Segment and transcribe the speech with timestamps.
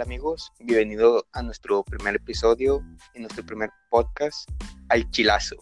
[0.00, 4.48] Hola amigos, bienvenido a nuestro primer episodio, en nuestro primer podcast,
[4.88, 5.56] Al Chilazo.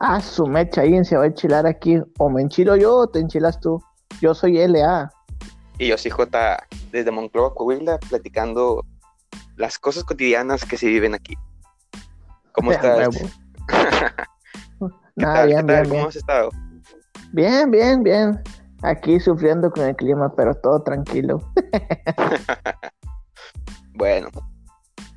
[0.00, 2.02] Ah, su mecha, alguien se va a enchilar aquí.
[2.18, 3.80] O me enchilo yo o te enchilas tú.
[4.20, 5.12] Yo soy LA.
[5.78, 8.84] Y yo soy J desde Monclova, Coahuila, platicando
[9.54, 11.36] las cosas cotidianas que se viven aquí.
[12.50, 13.10] ¿Cómo estás?
[13.68, 16.50] ¿Qué Nada, Bien, Bien, ¿Cómo has estado?
[17.30, 18.42] Bien, bien, bien.
[18.82, 21.40] Aquí sufriendo con el clima, pero todo tranquilo.
[23.94, 24.28] bueno,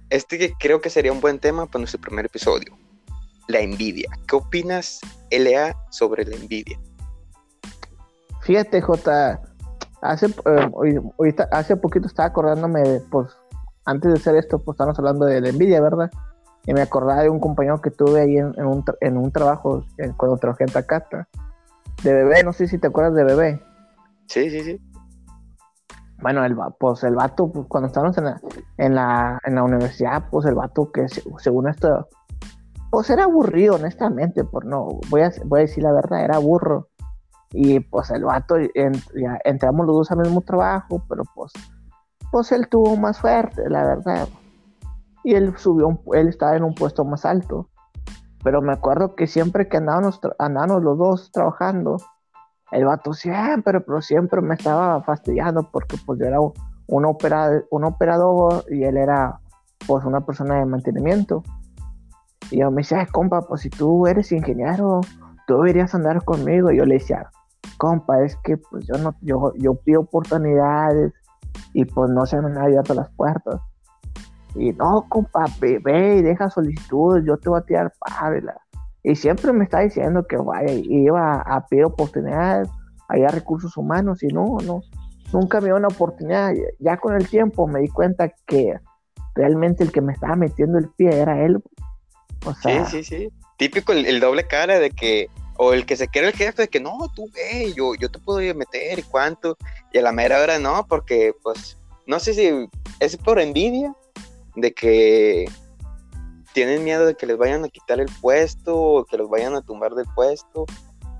[0.09, 2.75] este creo que sería un buen tema para nuestro primer episodio.
[3.47, 4.09] La envidia.
[4.27, 6.79] ¿Qué opinas, LA, sobre la envidia?
[8.41, 9.39] Fíjate, J,
[10.01, 11.01] hace, eh,
[11.51, 13.27] hace poquito estaba acordándome, pues,
[13.85, 16.09] antes de hacer esto, pues estamos hablando de la envidia, ¿verdad?
[16.65, 19.83] Y me acordaba de un compañero que tuve ahí en, un, en un, trabajo
[20.17, 21.27] cuando trabajé en Takata
[22.03, 23.63] de bebé, no sé si te acuerdas de bebé.
[24.27, 24.81] Sí, sí, sí.
[26.21, 28.41] Bueno, el, pues el vato, pues, cuando estábamos en la,
[28.77, 31.07] en, la, en la universidad, pues el vato que
[31.37, 32.07] según esto,
[32.91, 36.89] pues era aburrido, honestamente, por no, voy a, voy a decir la verdad, era burro.
[37.53, 41.51] Y pues el vato, ya entramos los dos al mismo trabajo, pero pues,
[42.31, 44.29] pues él tuvo más fuerte, la verdad.
[45.23, 47.70] Y él subió, él estaba en un puesto más alto.
[48.43, 51.97] Pero me acuerdo que siempre que andábamos, andábamos los dos trabajando,
[52.71, 56.53] el vato siempre, pero siempre me estaba fastidiando porque pues yo era un,
[56.87, 59.39] un operador y él era
[59.87, 61.43] pues una persona de mantenimiento.
[62.49, 65.01] Y yo me decía, compa, pues si tú eres ingeniero,
[65.47, 66.71] tú deberías andar conmigo.
[66.71, 67.29] Y yo le decía,
[67.77, 71.13] compa, es que pues yo no, yo, yo pido oportunidades
[71.73, 73.59] y pues no se me han abierto las puertas.
[74.55, 78.55] Y no, compa, ve y deja solicitudes, yo te voy a tirar pávela.
[79.03, 82.69] Y siempre me está diciendo que vaya, iba a pedir oportunidades,
[83.07, 84.81] allá recursos humanos, y no, no,
[85.33, 86.53] nunca me dio una oportunidad.
[86.79, 88.75] Ya con el tiempo me di cuenta que
[89.33, 91.61] realmente el que me estaba metiendo el pie era él.
[92.45, 93.29] O sea, sí, sí, sí.
[93.57, 96.79] Típico el, doble cara de que, o el que se quiere el jefe, de que
[96.79, 99.57] no, tú ve, yo, yo te puedo meter y cuánto.
[99.93, 102.69] Y a la mera hora no, porque pues, no sé si
[102.99, 103.95] es por envidia
[104.55, 105.45] de que
[106.53, 109.61] tienen miedo de que les vayan a quitar el puesto o que los vayan a
[109.61, 110.65] tumbar del puesto.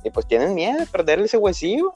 [0.04, 1.94] Y pues tienen miedo de perderle ese huesillo.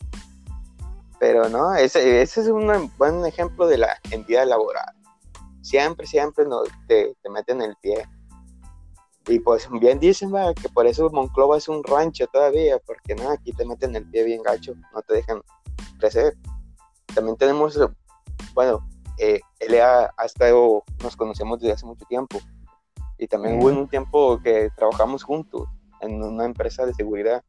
[1.19, 4.93] Pero no, ese, ese es un buen ejemplo de la entidad laboral.
[5.61, 8.07] Siempre, siempre no, te, te meten el pie.
[9.27, 10.31] Y pues bien dicen
[10.61, 14.23] que por eso Monclova es un rancho todavía, porque no, aquí te meten el pie
[14.23, 15.41] bien gacho, no te dejan
[15.97, 16.37] crecer.
[17.13, 17.79] También tenemos,
[18.53, 22.39] bueno, eh, él ha, estado, nos conocemos desde hace mucho tiempo.
[23.17, 25.67] Y también hubo un tiempo que trabajamos juntos
[26.01, 27.43] en una empresa de seguridad,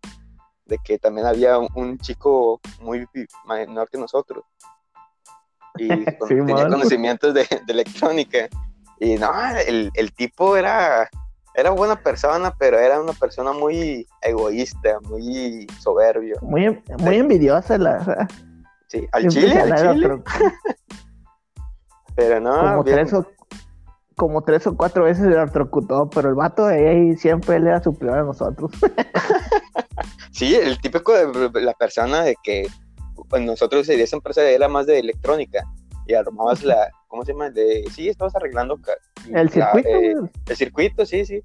[0.65, 3.07] de que también había un, chico muy
[3.47, 4.45] menor que nosotros.
[5.77, 5.89] Y
[6.29, 8.49] tenía conocimientos de, electrónica.
[9.01, 9.31] Y no,
[9.67, 11.11] el, el, tipo era,
[11.55, 16.37] era buena persona, pero era una persona muy egoísta, muy soberbio.
[16.43, 18.29] Muy, muy envidiosa, la
[18.89, 20.23] Sí, al chile, al chile.
[22.17, 22.59] Pero no.
[22.59, 23.27] Como tres, o,
[24.17, 27.83] como tres o cuatro veces le electrocutó, pero el vato de ahí siempre le era
[27.83, 28.73] superior a nosotros.
[30.33, 32.67] sí, el típico de la persona de que
[33.29, 35.65] pues, nosotros esa empresa era más de electrónica
[36.07, 37.51] y armabas la, ¿cómo se llama?
[37.51, 38.79] De, sí, estabas arreglando
[39.33, 39.89] el circuito.
[39.89, 40.15] Eh,
[40.49, 41.43] el circuito, sí, sí.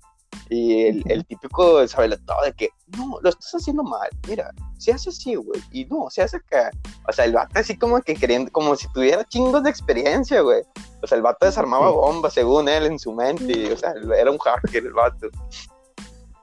[0.50, 4.92] Y el, el típico sabe todo de que, no, lo estás haciendo mal, mira, se
[4.92, 6.72] hace así, güey, y no, se hace acá.
[7.08, 10.62] O sea, el vato así como que queriendo, como si tuviera chingos de experiencia, güey.
[11.02, 14.30] O sea, el vato desarmaba bombas según él en su mente, y, o sea, era
[14.30, 15.28] un hacker el vato.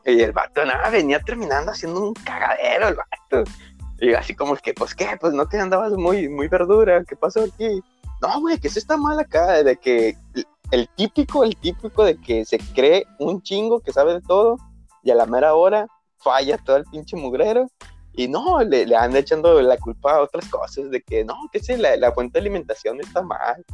[0.07, 3.51] Y el vato, nada, venía terminando haciendo un cagadero el vato.
[4.01, 5.19] Y así como que, pues, ¿qué?
[5.21, 7.83] Pues no te andabas muy, muy verdura, ¿qué pasó aquí?
[8.23, 10.17] No, güey, que eso está mal acá, de que
[10.71, 14.57] el típico, el típico de que se cree un chingo que sabe de todo
[15.03, 15.87] y a la mera hora
[16.19, 17.67] falla todo el pinche mugrero
[18.13, 21.61] y no, le, le anda echando la culpa a otras cosas de que no, que
[21.61, 23.65] si la, la fuente de alimentación está mal.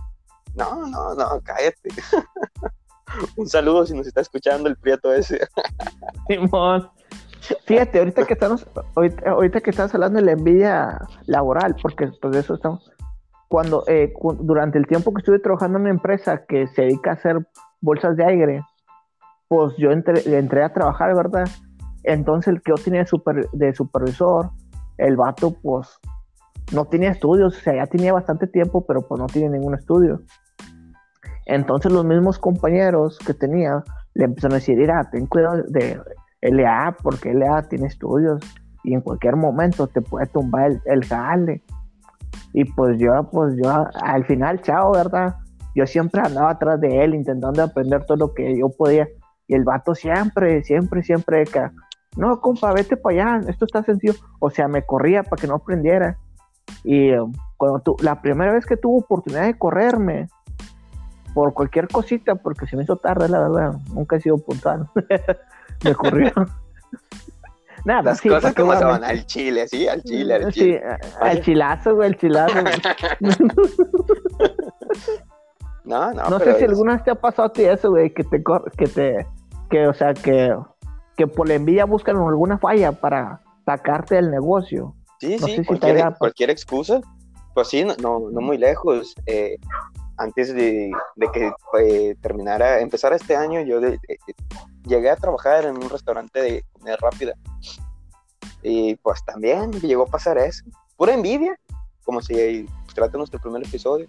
[0.55, 1.89] No, no, no, cállate.
[3.37, 5.49] un saludo si nos está escuchando el prieto ese.
[6.29, 6.91] Simón.
[7.67, 12.41] Fíjate, ahorita que estamos, ahorita, que estás hablando de la envidia laboral, porque pues de
[12.41, 12.91] eso estamos,
[13.49, 17.15] cuando eh, durante el tiempo que estuve trabajando en una empresa que se dedica a
[17.15, 17.47] hacer
[17.81, 18.63] bolsas de aire,
[19.49, 21.49] pues yo entré, entré a trabajar, ¿verdad?
[22.03, 23.05] Entonces el que yo tenía
[23.53, 24.51] de, supervisor,
[24.99, 25.99] el vato, pues
[26.73, 30.21] no tenía estudios, o sea, ya tenía bastante tiempo, pero pues no tiene ningún estudio.
[31.47, 33.83] Entonces los mismos compañeros que tenía
[34.15, 36.01] le empezaron a decir, mira, ten cuidado de
[36.41, 38.41] LA, porque LA tiene estudios
[38.83, 41.63] y en cualquier momento te puede tumbar el, el jale.
[42.53, 45.37] Y pues yo, pues yo al final, chao, ¿verdad?
[45.75, 49.09] yo siempre andaba atrás de él intentando aprender todo lo que yo podía.
[49.47, 51.45] Y el vato siempre, siempre, siempre,
[52.17, 54.15] no, compa, vete para allá, esto está sencillo.
[54.39, 56.17] O sea, me corría para que no aprendiera.
[56.85, 60.29] Y um, cuando tu, la primera vez que tuvo oportunidad de correrme,
[61.35, 64.89] por cualquier cosita, porque se me hizo tarde, la verdad, nunca he sido puntual,
[65.85, 66.33] me corrió.
[67.85, 70.83] Nada, Las cosas como se van al chile, sí, al chile, al chile.
[70.83, 72.55] Sí, al chilazo, güey, al chilazo.
[75.85, 78.25] no, no, No sé si alguna vez te ha pasado a ti eso, güey, que
[78.25, 78.43] te,
[78.79, 79.27] que te,
[79.69, 80.57] que, o sea, que,
[81.17, 84.95] que por la envidia buscan alguna falla para sacarte del negocio.
[85.21, 87.01] Sí, sí, cualquier, cualquier, excusa.
[87.53, 89.15] Pues sí, no, no, muy lejos.
[89.27, 89.59] Eh,
[90.17, 90.93] antes de,
[91.33, 93.81] que eh, terminara, empezara este año, yo
[94.87, 97.35] llegué a trabajar en un restaurante de comida rápida.
[98.63, 100.65] Y pues también llegó a pasar eso.
[100.97, 101.59] Pura envidia,
[102.05, 104.09] como si trata nuestro primer episodio.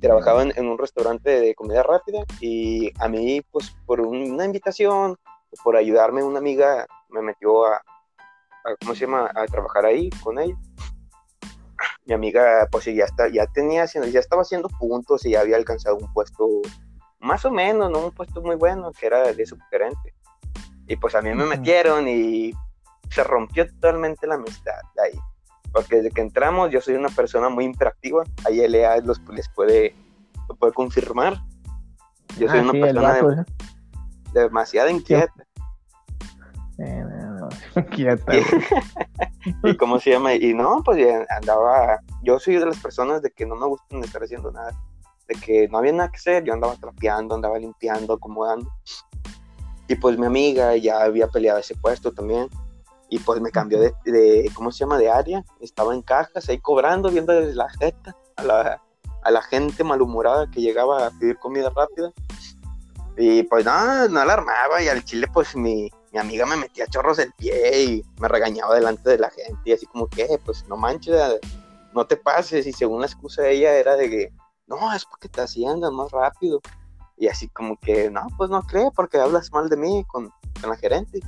[0.00, 5.16] Trabajaba en, un restaurante de comida rápida y a mí, pues por una invitación,
[5.64, 10.38] por ayudarme, una amiga me metió a, a ¿cómo se llama?, a trabajar ahí con
[10.38, 10.56] ella
[12.04, 15.96] mi amiga pues ya está, ya tenía, ya estaba haciendo puntos y ya había alcanzado
[15.96, 16.62] un puesto
[17.20, 20.14] más o menos, no un puesto muy bueno, que era de subgerente.
[20.86, 22.52] Y pues a mí me metieron y
[23.10, 25.20] se rompió totalmente la amistad de ahí.
[25.72, 29.94] Porque desde que entramos yo soy una persona muy interactiva, ahí LA los, les puede,
[30.48, 31.36] lo puede confirmar.
[32.38, 33.46] Yo soy ah, una persona
[34.32, 35.44] demasiado inquieta.
[36.78, 37.04] Eh,
[39.64, 40.98] y cómo se llama, y no, pues
[41.30, 44.72] andaba, yo soy de las personas de que no me gustan estar haciendo nada,
[45.28, 48.70] de que no había nada que hacer, yo andaba trapeando, andaba limpiando, acomodando.
[49.86, 52.48] Y pues mi amiga ya había peleado ese puesto también.
[53.10, 54.98] Y pues me cambió de, ¿cómo se llama?
[54.98, 55.42] De área.
[55.60, 58.82] Estaba en cajas ahí cobrando, viendo desde la jeta a la,
[59.22, 62.12] a la gente malhumorada que llegaba a pedir comida rápida.
[63.16, 67.18] Y pues no, no alarmaba y al chile pues mi, mi amiga me metía chorros
[67.18, 70.76] del pie y me regañaba delante de la gente y así como que, pues no
[70.76, 71.14] manches,
[71.94, 74.32] no te pases y según la excusa de ella era de que,
[74.66, 76.60] no, es porque te hacían más rápido
[77.16, 80.32] y así como que, no, pues no creo porque hablas mal de mí con,
[80.62, 81.20] la gerente.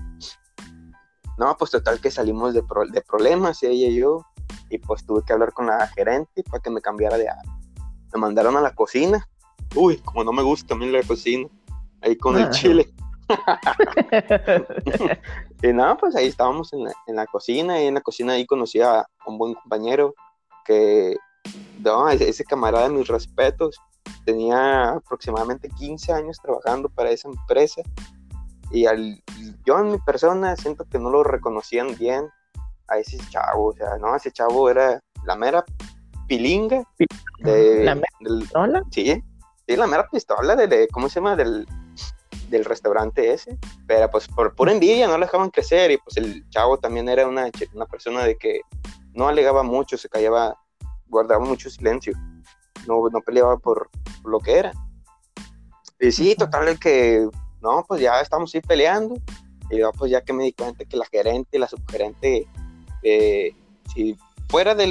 [1.38, 4.26] No, pues total que salimos de, de problemas ella y yo
[4.70, 7.28] y pues tuve que hablar con la gerente para que me cambiara de.
[8.12, 9.28] Me mandaron a la cocina.
[9.74, 11.48] Uy, como no me gusta a mí la cocina,
[12.00, 12.92] ahí con el chile.
[15.62, 19.06] y nada, pues ahí estábamos en la, cocina y en la cocina ahí conocí a
[19.26, 20.14] un buen compañero
[20.64, 21.16] que,
[21.78, 23.80] no, ese camarada, mis respetos,
[24.24, 27.82] tenía aproximadamente 15 años trabajando para esa empresa
[28.70, 29.22] y al,
[29.66, 32.28] yo en mi persona siento que no lo reconocían bien
[32.88, 35.64] a ese chavo, o sea, no, ese chavo era la mera
[36.26, 36.84] pilinga
[37.38, 38.82] de, ¿La mera pistola?
[38.90, 39.22] Sí,
[39.66, 41.36] sí, la mera pistola de, ¿cómo se llama?
[41.36, 41.66] Del,
[42.50, 43.56] del restaurante ese,
[43.86, 47.26] pero pues por pura envidia no le dejaban crecer y pues el chavo también era
[47.26, 48.60] una, una persona de que
[49.14, 50.58] no alegaba mucho, se callaba,
[51.06, 52.12] guardaba mucho silencio,
[52.86, 53.88] no, no peleaba por,
[54.24, 54.72] lo que era.
[55.98, 57.26] Y sí, total que,
[57.62, 59.16] no, pues ya estamos ahí peleando
[59.70, 62.46] y yo pues ya que me di cuenta que la gerente la subgerente,
[63.02, 63.54] eh,
[63.94, 64.16] si
[64.48, 64.86] fuera de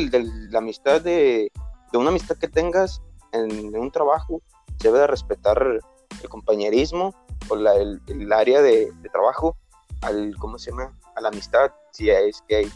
[0.50, 1.51] la amistad de,
[1.91, 3.01] de, una amistad que tengas
[3.34, 4.41] en, en un trabajo,
[4.79, 5.79] se debe de respetar
[6.22, 7.13] el compañerismo
[7.50, 9.58] o la, el, área de, trabajo
[10.01, 10.98] al, ¿cómo se llama?
[11.15, 12.72] A la amistad, si es que hay,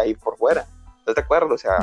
[0.00, 0.66] hay por fuera.
[0.98, 1.54] ¿Estás de acuerdo?
[1.54, 1.78] O sea,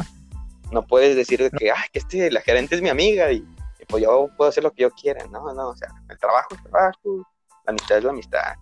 [0.71, 3.45] no puedes decir que, ay, que este, la gerente es mi amiga y,
[3.87, 5.25] pues yo puedo hacer lo que yo quiera.
[5.27, 7.27] No, no, o sea, el trabajo es trabajo,
[7.65, 8.55] la amistad es la amistad.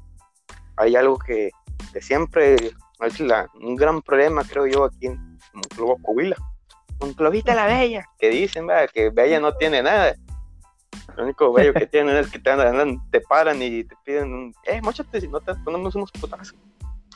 [0.78, 1.52] Hay algo que,
[1.94, 6.36] que siempre es la, un gran problema, creo yo, aquí en Monclova, Coahuila.
[7.00, 8.90] Monclovita la Bella, que dicen, ¿verdad?
[8.94, 10.14] que Bella no tiene nada.
[11.16, 14.54] Lo único bello que tienen es que te, andan, te paran y te piden un,
[14.64, 16.56] eh, mochate si no te ponemos unos putazos.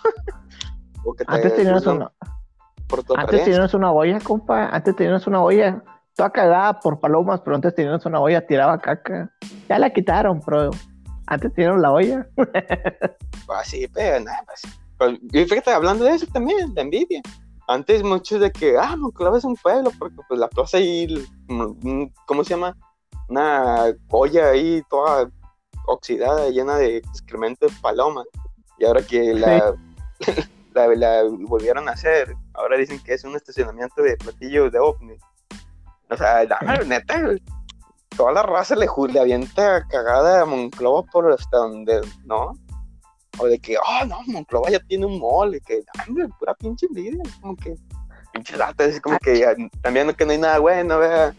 [1.03, 2.11] o que te antes teníamos una,
[3.17, 5.83] antes teníamos una olla, compa, antes teníamos una olla
[6.15, 9.29] toda cagada por palomas, pero antes teníamos una olla, tiraba caca.
[9.67, 10.71] Ya la quitaron, pero
[11.27, 12.27] antes teníamos la olla.
[13.45, 14.61] pues sí, pero nada, pues.
[14.97, 17.21] pues y fíjate, hablando de eso también, de envidia.
[17.67, 22.03] Antes muchos de que, ah, Monclova es un pueblo, porque pues la plaza ahí, mm,
[22.27, 22.77] ¿cómo se llama?
[23.27, 25.29] Una olla ahí toda
[25.87, 28.23] oxidada, llena de excremento de paloma.
[28.77, 29.75] Y ahora que la,
[30.73, 35.17] la, volvieron a hacer, ahora dicen que es un estacionamiento de platillos de ovni.
[36.09, 37.35] O sea, la, neta,
[38.15, 42.53] toda la raza le, le avienta cagada a Monclova por hasta donde, ¿no?
[43.39, 47.23] O de que, oh, no, Monclova ya tiene un mole, que, hombre, pura pinche envidia,
[47.41, 47.75] como que,
[48.31, 51.33] pinche lata, es como que también que no hay nada bueno, vea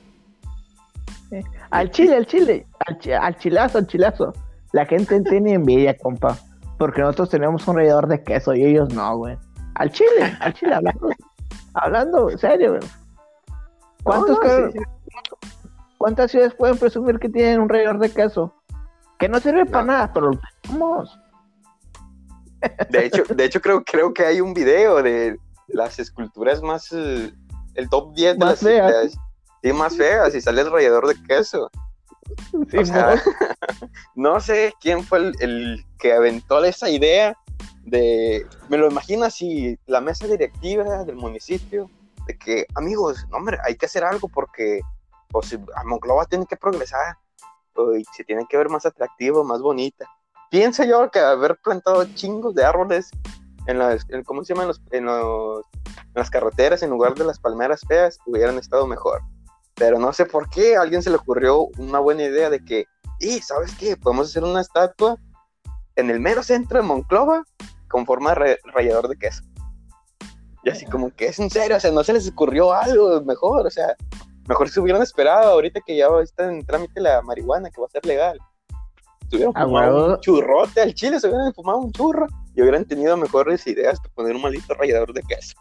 [1.70, 4.32] Al chile, al chile, al, chilazo, al chilazo.
[4.72, 6.36] La gente tiene envidia, compa.
[6.78, 9.36] Porque nosotros tenemos un rallador de queso y ellos no, güey.
[9.76, 11.08] Al chile, al chile, hablando,
[11.74, 12.90] hablando serio, güey.
[14.02, 14.38] ¿Cuántos
[15.98, 18.54] ¿Cuántas ciudades pueden presumir que tienen un rallador de queso?
[19.18, 21.18] Que no sirve para nada, pero lo tenemos.
[22.90, 27.32] De hecho, de hecho creo, creo que hay un video de las esculturas más, eh,
[27.74, 29.18] el top 10 de las feas.
[29.62, 31.70] Sí, más feas, y sale el rallador de queso.
[34.16, 37.36] no sé quién fue el, que aventó esa idea
[37.84, 41.88] de, me lo imagino así, la mesa directiva del municipio,
[42.26, 44.80] de que, amigos, no, hombre, hay que hacer algo porque
[45.28, 47.16] pues, a Monclova tiene que progresar,
[47.98, 50.06] y se tiene que ver más atractivo, más bonita.
[50.50, 53.10] Pienso yo que haber plantado chingos de árboles
[53.66, 54.72] en las, ¿cómo se llama?
[54.92, 55.06] En,
[56.14, 59.20] las carreteras en lugar de las palmeras feas hubieran estado mejor.
[59.76, 62.86] Pero no sé por qué a alguien se le ocurrió una buena idea de que,
[63.20, 63.96] y ¿sabes qué?
[63.96, 65.16] Podemos hacer una estatua
[65.96, 67.44] en el mero centro de Monclova
[67.88, 69.42] con forma de rallador de queso.
[70.64, 73.66] Y así como que es en serio, o sea, no se les ocurrió algo mejor,
[73.66, 73.94] o sea,
[74.48, 77.90] mejor se hubieran esperado ahorita que ya está en trámite la marihuana, que va a
[77.90, 78.38] ser legal.
[79.30, 83.16] Se hubieran fumado un churrote al chile, se hubieran fumado un churro y hubieran tenido
[83.16, 85.54] mejores ideas que poner un maldito rallador de queso.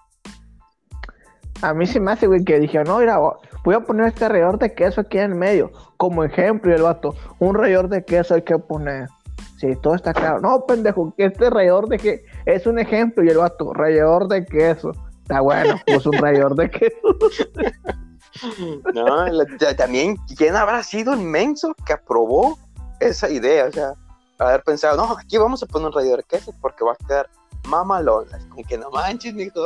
[1.61, 3.17] A mí se me hace, güey, que dije, no, mira,
[3.63, 6.81] voy a poner este rallador de queso aquí en el medio, como ejemplo, y el
[6.81, 9.07] vato, un rallador de queso hay que poner.
[9.57, 10.41] Sí, todo está claro.
[10.41, 14.45] No, pendejo, que este rallador de queso es un ejemplo, y el vato, rallador de
[14.45, 14.91] queso.
[15.21, 16.97] Está bueno, pues un rallador de queso.
[18.93, 19.25] No,
[19.77, 22.59] también, ¿quién habrá sido inmenso que aprobó
[22.99, 23.65] esa idea?
[23.65, 23.93] O sea,
[24.37, 27.29] haber pensado, no, aquí vamos a poner un rayador de queso porque va a quedar
[27.67, 28.27] mamalón.
[28.49, 29.61] Como que no manches, mijo.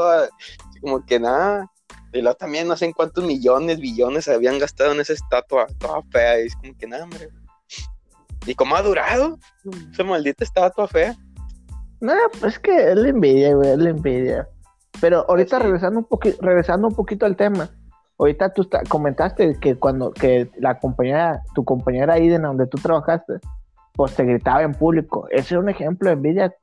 [0.81, 1.69] Como que nada.
[2.11, 6.01] Y luego también no sé en cuántos millones, billones habían gastado en esa estatua toda
[6.11, 6.41] fea.
[6.41, 7.29] Y es como que nada, hombre.
[8.45, 9.37] ¿Y cómo ha durado
[9.91, 11.15] esa maldita estatua fea?
[12.01, 14.47] No, pues es que es la envidia, güey, es la envidia.
[15.01, 17.69] Pero ahorita regresando un poquito, regresando un poquito al tema,
[18.17, 23.39] ahorita tú comentaste que cuando que la compañera, tu compañera ahí de donde tú trabajaste,
[23.93, 25.27] pues te gritaba en público.
[25.29, 26.55] Ese es un ejemplo de envidia.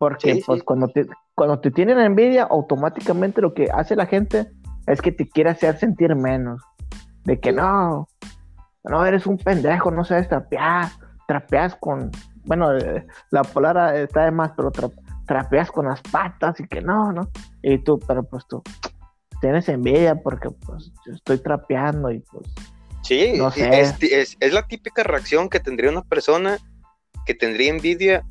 [0.00, 4.50] Porque pues cuando te, cuando te tienen envidia, automáticamente lo que hace la gente
[4.86, 6.62] es que te quiere hacer sentir menos.
[7.24, 8.08] De que no,
[8.82, 10.88] no eres un pendejo, no sabes trapear,
[11.28, 12.10] trapeas con,
[12.46, 14.72] bueno, eh, la palabra está de más, pero
[15.26, 17.28] trapeas con las patas y que no, ¿no?
[17.60, 18.62] Y tú, pero pues tú,
[19.42, 22.48] tienes envidia porque pues yo estoy trapeando y pues...
[23.02, 26.56] Sí, es, la típica reacción que tendría una persona
[27.26, 28.24] que tendría envidia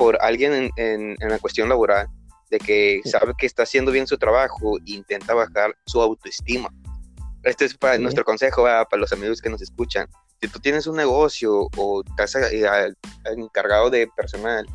[0.00, 2.08] por alguien en, la cuestión laboral,
[2.50, 6.70] de que sabe que está haciendo bien su trabajo e intenta bajar su autoestima.
[7.42, 10.08] Este es para nuestro consejo para los amigos que nos escuchan.
[10.40, 12.94] Si tú tienes un negocio o estás eh,
[13.26, 14.66] encargado de personal,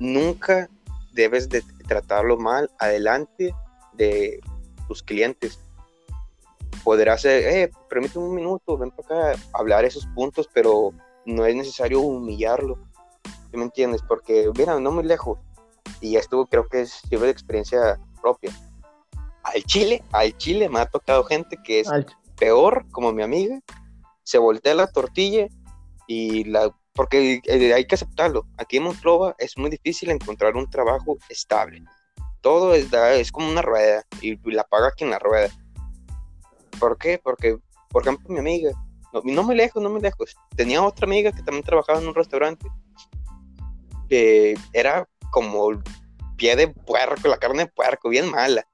[0.00, 0.70] nunca
[1.12, 3.54] debes de tratarlo mal adelante
[3.92, 4.40] de
[4.88, 5.60] tus clientes.
[6.82, 10.94] Podrás, eh, permíteme un minuto, ven para acá, hablar esos puntos, pero
[11.26, 12.78] no es necesario humillarlo.
[13.52, 14.02] ¿Me entiendes?
[14.06, 15.38] Porque, mira, no muy lejos.
[16.00, 18.50] Y esto creo que es de experiencia propia.
[19.42, 21.88] Al Chile, al Chile me ha tocado gente que es
[22.38, 23.60] peor, como mi amiga,
[24.24, 25.46] se voltea la tortilla
[26.06, 28.46] y la porque eh, hay que aceptarlo.
[28.56, 31.84] Aquí en Monclova es muy difícil encontrar un trabajo estable
[32.46, 35.48] todo es, es como una rueda y la paga quien la rueda.
[36.78, 37.18] ¿Por qué?
[37.18, 38.70] Porque, por ejemplo, mi amiga,
[39.12, 42.14] no, no muy lejos, no muy lejos, tenía otra amiga que también trabajaba en un
[42.14, 42.68] restaurante.
[44.08, 45.82] Que era como
[46.36, 48.66] pie de puerco, la carne de puerco, bien mala,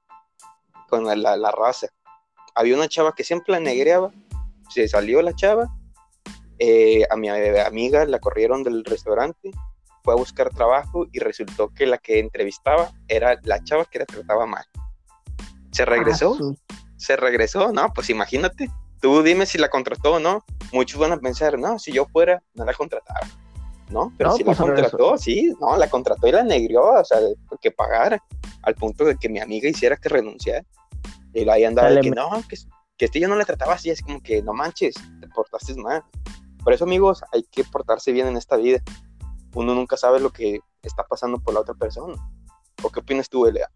[0.89, 1.87] con la, la, raza.
[2.55, 4.11] Había una chava que siempre la negreaba,
[4.69, 5.67] se salió la chava,
[6.59, 9.51] eh, a mi amiga la corrieron del restaurante
[10.03, 14.05] fue a buscar trabajo y resultó que la que entrevistaba era la chava que la
[14.05, 14.65] trataba mal.
[15.71, 18.69] Se regresó, ah, se regresó, no, pues imagínate,
[19.01, 20.43] tú dime si la contrató o no.
[20.71, 23.27] Muchos van a pensar, no, si yo fuera, no la contrataba.
[23.89, 27.19] No, pero si la pues, contrató, sí, no, la contrató y la negrió, o sea,
[27.61, 28.23] que pagara,
[28.63, 30.65] al punto de que mi amiga hiciera que renunciara.
[31.33, 32.57] Y ahí andaba de que no, que,
[32.97, 36.03] que este yo no le trataba así, es como que no manches, te portaste mal.
[36.63, 38.81] Por eso, amigos, hay que portarse bien en esta vida
[39.55, 42.15] uno nunca sabe lo que está pasando por la otra persona.
[42.81, 43.69] ¿O qué opinas tú, Elia?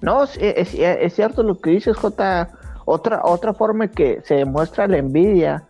[0.00, 2.50] No, es, es, cierto lo que dices, J.
[2.86, 5.66] Otra, otra forma que se demuestra la envidia,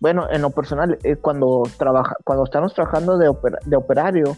[0.00, 3.32] bueno, en lo personal, eh, cuando, trabaja, cuando estamos trabajando de,
[3.64, 4.36] de operario,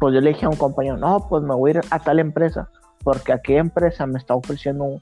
[0.00, 2.18] pues yo le dije a un compañero, no, pues me voy a ir a tal
[2.18, 2.68] empresa,
[3.04, 5.00] porque aquella empresa me está ofreciendo,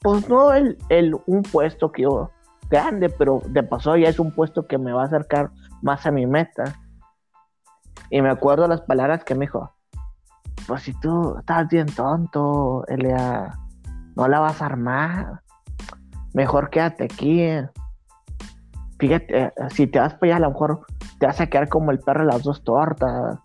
[0.00, 2.30] pues no el, el, un puesto que yo
[2.68, 5.50] grande, pero de paso ya es un puesto que me va a acercar
[5.82, 6.64] más a mi meta.
[8.10, 9.70] Y me acuerdo las palabras que me dijo,
[10.66, 13.58] pues si tú estás bien tonto, Elia,
[14.16, 15.42] no la vas a armar,
[16.32, 17.46] mejor quédate aquí.
[19.02, 20.86] Fíjate, si te vas para allá, a lo mejor
[21.18, 23.36] te vas a quedar como el perro de las dos tortas.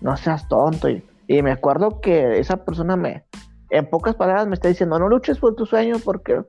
[0.00, 0.88] No seas tonto.
[0.88, 3.24] Y, me acuerdo que esa persona me,
[3.70, 6.42] en pocas palabras, me está diciendo, no luches por tu sueño porque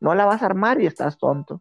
[0.00, 1.60] no la vas a armar y estás tonto.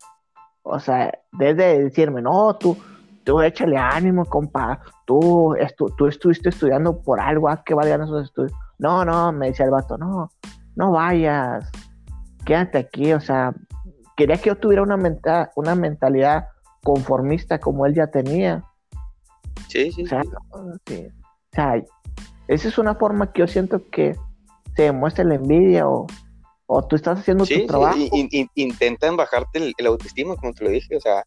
[0.63, 2.75] O sea, desde decirme, no, tú,
[3.23, 5.55] tú échale ánimo, compa, tú,
[5.97, 8.51] tú estuviste estudiando por algo, ¿a qué valían esos estudios?
[8.79, 10.29] No, no, me decía el vato, no,
[10.75, 11.71] no vayas,
[12.43, 13.53] quédate aquí, o sea,
[14.17, 14.97] quería que yo tuviera una,
[15.55, 16.47] una mentalidad
[16.83, 18.65] conformista como él ya tenía.
[19.69, 20.23] Sí, sí, o sea,
[20.85, 21.07] sí.
[21.07, 21.83] O sea,
[22.47, 24.15] esa es una forma que yo siento que
[24.75, 26.07] se demuestra la envidia o,
[26.89, 27.97] tú estás haciendo tu trabajo.
[27.97, 31.23] Sí, intentan bajarte el, autoestima, como te lo dije, o sea,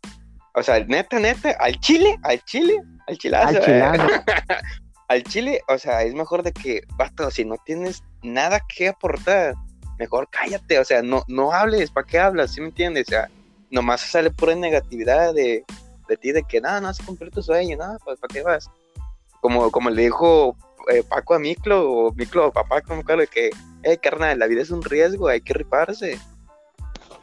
[0.55, 3.63] o sea, neta, neta, al chile, al chile, al chilazo.
[3.63, 4.01] Al,
[5.09, 9.55] al chile, o sea, es mejor de que, basta, si no tienes nada que aportar,
[10.01, 12.53] mejor cállate, o sea, no, no hables, ¿para qué hablas?
[12.53, 13.07] ¿Sí me entiendes?
[13.09, 13.29] O sea,
[13.71, 15.63] nomás sale pura negatividad de,
[16.09, 18.71] de ti, de que nada, no se cumplió tu sueño, nada, pues ¿para qué vas?
[19.43, 20.57] Como, como le dijo
[20.91, 23.51] eh, Paco a Miklo, o Miklo a papá, como claro, que,
[23.83, 26.19] eh, carnal, la vida es un riesgo, hay que riparse.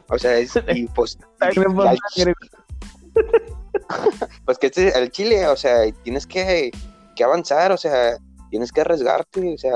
[0.08, 1.18] O sea, es, y pues,
[4.44, 6.70] pues que este, el Chile, o sea, tienes que,
[7.16, 8.18] que avanzar, o sea,
[8.50, 9.72] tienes que arriesgarte, o sea,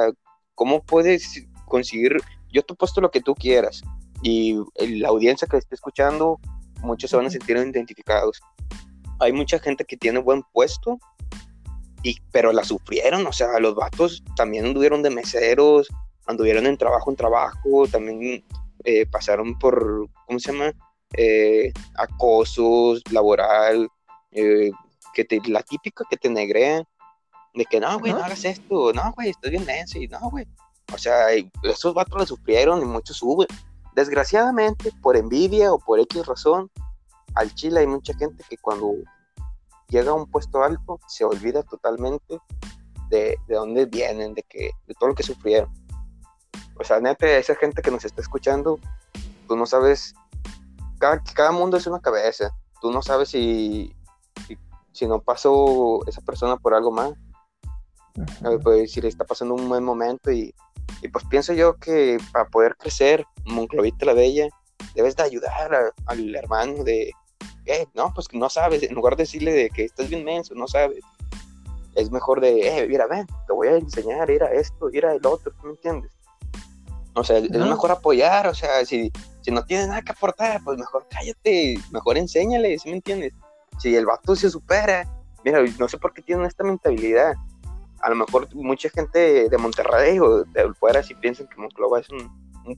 [0.54, 2.18] ¿cómo puedes conseguir?
[2.52, 3.82] Yo te he puesto lo que tú quieras
[4.22, 6.38] y la audiencia que esté escuchando,
[6.82, 8.40] muchos se van a sentir identificados.
[9.18, 10.98] Hay mucha gente que tiene buen puesto,
[12.02, 15.88] y, pero la sufrieron, o sea, los vatos también anduvieron de meseros,
[16.26, 18.44] anduvieron en trabajo en trabajo, también
[18.84, 20.72] eh, pasaron por, ¿cómo se llama?
[21.16, 23.88] Eh, acosos laboral,
[24.32, 24.70] eh,
[25.14, 26.84] que te, la típica que te negrean,
[27.54, 30.46] de que no, güey, no hagas esto, no, güey, estás bien denso, y no, güey.
[30.92, 31.26] O sea,
[31.62, 33.48] esos vatos la sufrieron y muchos suben.
[33.94, 36.70] Desgraciadamente, por envidia o por X razón,
[37.34, 38.94] al Chile hay mucha gente que cuando
[39.88, 42.38] llega a un puesto alto se olvida totalmente
[43.08, 45.70] de, de dónde vienen, de, que, de todo lo que sufrieron.
[46.80, 48.78] O sea, neta, esa gente que nos está escuchando,
[49.46, 50.14] tú no sabes,
[50.98, 52.50] cada, cada mundo es una cabeza,
[52.80, 53.94] tú no sabes si,
[54.92, 57.12] si, no pasó esa persona por algo más,
[58.62, 60.54] pues si le está pasando un buen momento y,
[61.02, 64.48] y pues pienso yo que para poder crecer, Monclovita la Bella,
[64.94, 67.12] debes de ayudar al hermano de,
[67.66, 70.66] eh, no, pues no sabes, en lugar de decirle de que estás bien menso, no
[70.66, 71.00] sabes,
[71.94, 75.14] es mejor de, eh, mira, ven, te voy a enseñar, ir a esto, ir a
[75.14, 76.10] el otro, ¿me entiendes?
[77.14, 80.78] O sea, es mejor apoyar, o sea, si, si no tienes nada que aportar, pues
[80.78, 83.34] mejor cállate, mejor enséñale, ¿sí me entiendes?
[83.78, 85.06] Si el vato se supera,
[85.44, 87.34] mira, no sé por qué tienen esta mentalidad.
[88.02, 92.08] A lo mejor mucha gente de Monterrey o de fuera sí piensan que Monclova es
[92.10, 92.30] un,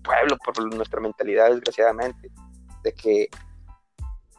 [0.03, 2.31] pueblo por nuestra mentalidad, desgraciadamente,
[2.83, 3.29] de que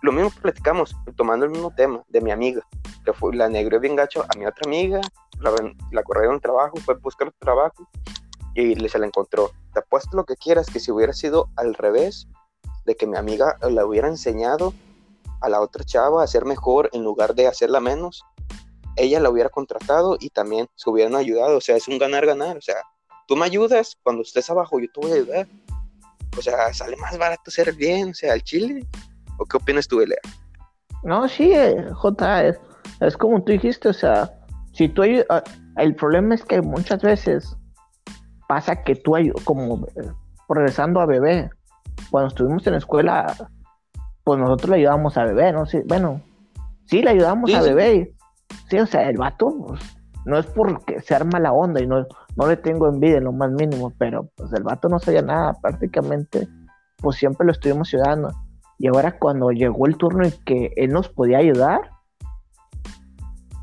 [0.01, 2.61] lo mismo platicamos, tomando el mismo tema de mi amiga,
[3.03, 5.01] que fue, la negrió bien gacho a mi otra amiga,
[5.39, 5.51] la,
[5.91, 7.87] la corrieron trabajo, fue a buscar trabajo
[8.55, 9.51] y se la encontró.
[9.73, 12.27] Te apuesto lo que quieras, que si hubiera sido al revés,
[12.85, 14.73] de que mi amiga la hubiera enseñado
[15.41, 18.23] a la otra chava a ser mejor en lugar de hacerla menos,
[18.95, 21.57] ella la hubiera contratado y también se hubieran ayudado.
[21.57, 22.57] O sea, es un ganar-ganar.
[22.57, 22.77] O sea,
[23.27, 25.47] tú me ayudas cuando estés abajo, yo te voy a ayudar.
[26.37, 28.85] O sea, sale más barato ser bien, o sea, al chile.
[29.37, 30.19] ¿O qué opinas tú, Elea?
[31.03, 32.47] No, sí, eh, J,
[32.99, 34.33] es, como tú dijiste, o sea,
[34.73, 35.43] si tú ah,
[35.77, 37.55] el problema es que muchas veces
[38.47, 40.11] pasa que tú, como eh,
[40.49, 41.49] regresando a bebé,
[42.09, 43.35] cuando estuvimos en la escuela,
[44.23, 45.65] pues nosotros le ayudábamos a bebé, ¿no?
[45.65, 46.21] Sí, bueno,
[46.85, 48.13] sí, le ayudamos a bebé.
[48.69, 49.81] Sí, o sea, el vato, pues,
[50.25, 52.05] no es porque se arma la onda y no,
[52.35, 55.53] no le tengo envidia en lo más mínimo, pero pues el vato no sabía nada,
[55.61, 56.47] prácticamente,
[56.97, 58.31] pues siempre lo estuvimos ayudando.
[58.77, 61.79] Y ahora cuando llegó el turno en que él nos podía ayudar,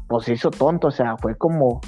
[0.08, 1.80] pues hizo tonto, o sea, fue como,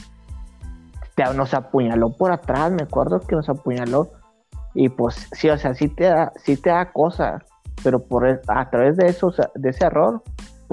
[1.35, 4.11] nos apuñaló por atrás, me acuerdo que nos apuñaló.
[4.75, 7.45] Y pues sí, o sea, sí te da, sí te da cosa,
[7.83, 10.23] pero por e, a través de eso, de ese error,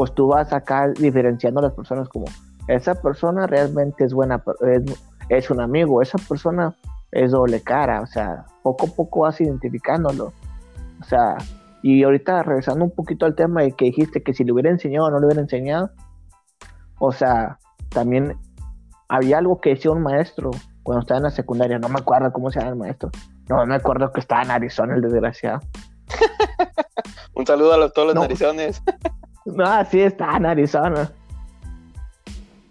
[0.01, 2.25] pues tú vas acá diferenciando a las personas como,
[2.67, 6.73] esa persona realmente es buena, es, es un amigo, esa persona
[7.11, 10.33] es doble cara, o sea, poco a poco vas identificándolo.
[10.99, 11.37] O sea,
[11.83, 15.05] y ahorita regresando un poquito al tema de que dijiste que si le hubiera enseñado
[15.05, 15.91] o no le hubiera enseñado,
[16.97, 17.59] o sea,
[17.89, 18.35] también
[19.07, 20.49] había algo que decía un maestro
[20.81, 23.11] cuando estaba en la secundaria, no me acuerdo cómo se llama el maestro,
[23.47, 25.59] no me acuerdo que estaba en Arizona el desgraciado.
[27.35, 28.81] Un saludo a todos los narizones.
[29.45, 31.11] no, así está, narizona.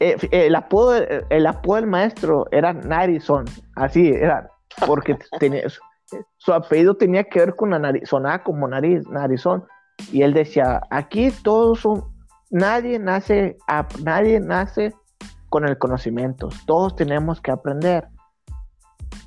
[0.00, 0.94] Eh, el, apodo,
[1.28, 3.44] el apodo del maestro era Narizón,
[3.76, 4.50] así era,
[4.86, 5.64] porque tenía,
[6.38, 9.64] su apellido tenía que ver con la nariz, sonaba como nariz, narizón,
[10.10, 12.04] y él decía, aquí todos son,
[12.50, 13.58] nadie nace,
[14.02, 14.94] nadie nace
[15.50, 18.08] con el conocimiento, todos tenemos que aprender.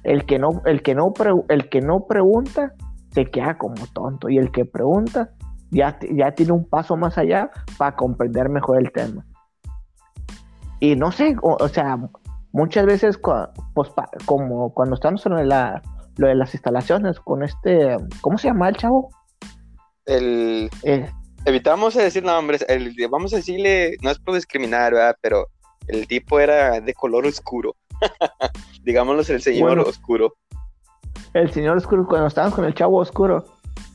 [0.04, 1.14] El que no, el que no,
[1.50, 2.74] el que no pregunta
[3.12, 5.30] se queda como tonto y el que pregunta
[5.74, 9.26] ya, ya tiene un paso más allá para comprender mejor el tema.
[10.80, 11.98] Y no sé, o, sea,
[12.52, 13.20] muchas veces
[13.74, 13.90] pues,
[14.26, 15.82] como cuando estamos en la,
[16.18, 19.10] lo de las instalaciones con este, ¿cómo se llama el chavo?
[20.06, 20.70] El...
[20.84, 21.10] Eh,
[21.46, 25.16] evitamos decir nombres, el, vamos a decirle, no es por discriminar, ¿verdad?
[25.22, 25.48] Pero
[25.88, 27.76] el tipo era de color oscuro.
[28.84, 30.34] Digámoslo, el señor oscuro.
[31.34, 33.46] El señor oscuro, cuando estábamos con el chavo oscuro,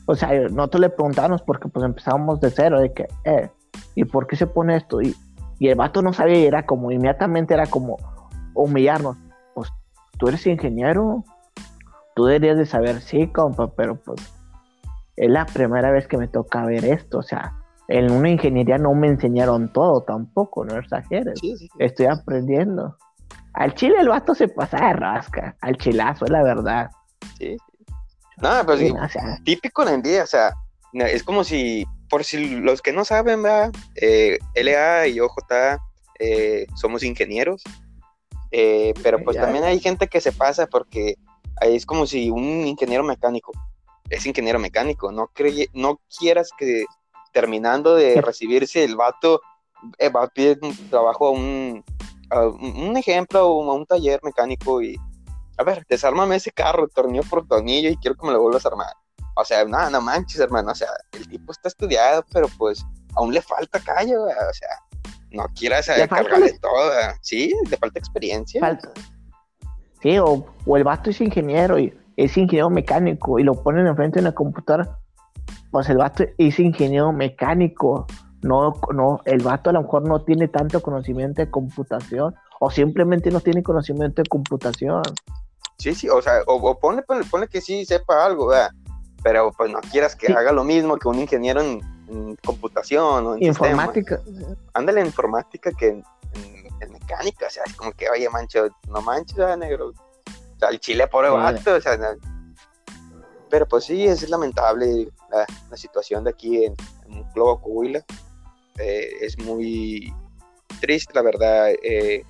[0.05, 3.49] o sea, nosotros le preguntábamos porque pues empezábamos de cero, de que, eh,
[3.95, 5.01] ¿y por qué se pone esto?
[5.01, 5.15] Y,
[5.59, 7.97] y el vato no sabía y era como, inmediatamente era como
[8.53, 9.17] humillarnos.
[9.53, 9.69] Pues,
[10.17, 11.23] tú eres ingeniero,
[12.15, 14.19] tú deberías de saber, sí, compa, pero pues
[15.15, 17.53] es la primera vez que me toca ver esto, o sea,
[17.89, 21.39] en una ingeniería no me enseñaron todo tampoco, no exageres.
[21.79, 22.95] Estoy aprendiendo.
[23.53, 26.91] Al chile el vato se pasa de rasca, al chilazo, es la verdad.
[28.39, 30.53] Sí, No, pues típico la envidia, o sea,
[30.93, 33.71] es como si, por si los que no saben, ¿verdad?
[33.95, 35.37] Eh, LA y OJ
[36.19, 37.63] eh, somos ingenieros,
[38.51, 41.15] eh, pero pues también hay gente que se pasa porque
[41.61, 43.51] ahí es como si un ingeniero mecánico
[44.09, 45.29] es ingeniero mecánico, no,
[45.73, 46.85] no quieras que
[47.31, 49.41] terminando de recibirse el vato
[49.97, 51.83] eh, va a pedir un trabajo a un,
[52.31, 54.97] un ejemplo, a un taller mecánico y,
[55.59, 58.69] a ver, desármame ese carro, tornillo por tornillo y quiero que me lo vuelvas a
[58.69, 58.93] armar.
[59.35, 63.33] O sea, no, no manches, hermano, o sea, el tipo está estudiado, pero pues aún
[63.33, 64.69] le falta calle, o sea,
[65.31, 66.91] no quieras cargarle todo,
[67.21, 68.61] sí, le falta experiencia.
[68.61, 68.89] Falta.
[70.01, 74.19] Sí, o, o el vato es ingeniero y es ingeniero mecánico y lo ponen enfrente
[74.19, 74.97] de una computadora,
[75.71, 78.07] pues el vato es ingeniero mecánico.
[78.41, 83.31] No, no, el vato a lo mejor no tiene tanto conocimiento de computación o simplemente
[83.31, 85.01] no tiene conocimiento de computación.
[85.79, 88.71] Sí, sí, o sea, o, pone, pone, que sí sepa algo, ¿verdad?
[89.23, 91.81] Pero pues no quieras que haga lo mismo que un ingeniero en,
[92.43, 94.19] computación o en informática.
[94.73, 96.03] Ándale en informática que en,
[96.91, 101.07] mecánica, o sea, es como que, oye, mancho, no manches, negro, o sea, el Chile,
[101.07, 101.97] pobre vato, o sea,
[103.49, 106.75] pero pues sí, es lamentable la, situación de aquí en,
[107.07, 108.03] en Globo Coahuila.
[108.77, 110.13] Eh, es muy
[110.79, 112.23] triste, la verdad, eh,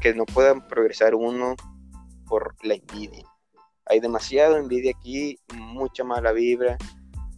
[0.00, 1.56] que no puedan progresar uno
[2.28, 3.24] por la envidia.
[3.86, 6.76] Hay demasiada envidia aquí, mucha mala vibra.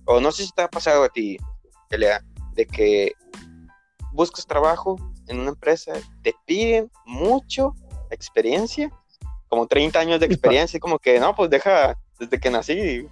[0.06, 1.36] O no sé si te ha pasado a ti,
[1.90, 2.22] Elea,
[2.54, 3.12] de que
[4.12, 4.96] buscas trabajo
[5.26, 7.74] en una empresa, te piden mucho
[8.10, 8.90] experiencia
[9.48, 13.08] como 30 años de experiencia, como que, no, pues deja, desde que nací,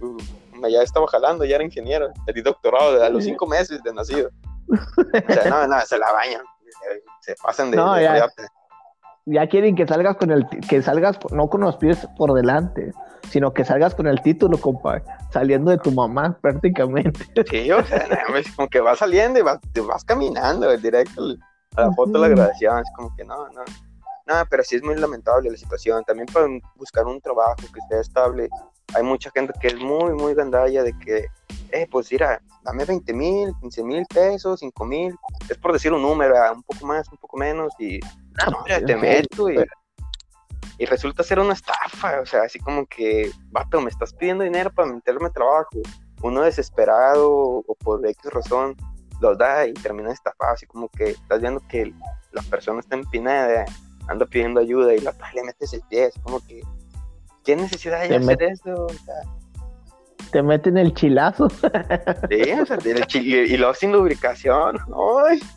[0.00, 4.30] uh, ya estaba jalando, ya era ingeniero, di doctorado a los 5 meses de nacido.
[4.68, 6.42] O sea, no, no, se la bañan,
[7.20, 8.28] se, pasan de, no, ya,
[9.26, 12.92] ya, quieren que salgas con el, que salgas no con los pies por delante,
[13.30, 17.26] sino que salgas con el título, compa, saliendo de tu mamá prácticamente.
[17.48, 18.06] Sí, o sea,
[18.36, 21.22] es como que vas saliendo y vas, te vas caminando directo
[21.76, 23.62] a la foto de la graduación, es como que no, no.
[24.26, 26.04] No, pero sí es muy lamentable la situación.
[26.04, 28.48] También para buscar un trabajo que esté estable,
[28.94, 31.26] hay mucha gente que es muy, muy gandalla de que,
[31.72, 35.16] eh, pues mira, dame 20 mil, 15 mil pesos, 5 mil,
[35.48, 37.98] es por decir un número, ah, un poco más, un poco menos, y
[38.48, 39.64] no, te meto y,
[40.78, 44.70] y, resulta ser una estafa, o sea, así como que, vato, me estás pidiendo dinero
[44.72, 45.80] para meterme a trabajo,
[46.22, 48.76] uno desesperado o por X razón
[49.20, 51.92] lo da y termina estafado, así como que estás viendo que
[52.32, 53.64] la persona está empinada
[54.10, 56.62] ando pidiendo ayuda y la le metes el pie, es como que,
[57.44, 58.86] ¿qué necesidad hay de hacer eso?
[60.32, 61.48] te meten el chilazo.
[61.48, 64.78] Sí, o sea, el y luego sin lubricación.
[65.28, 65.40] Ay.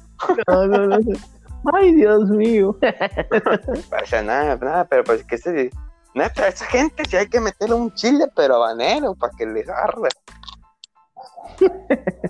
[0.47, 0.97] No, no, no.
[1.71, 2.78] Ay, Dios mío.
[4.06, 5.69] Sea, nada, nada, pero pues que se.
[6.13, 10.10] Neta, esa gente sí hay que meterle un chile, pero habanero, para que les arde.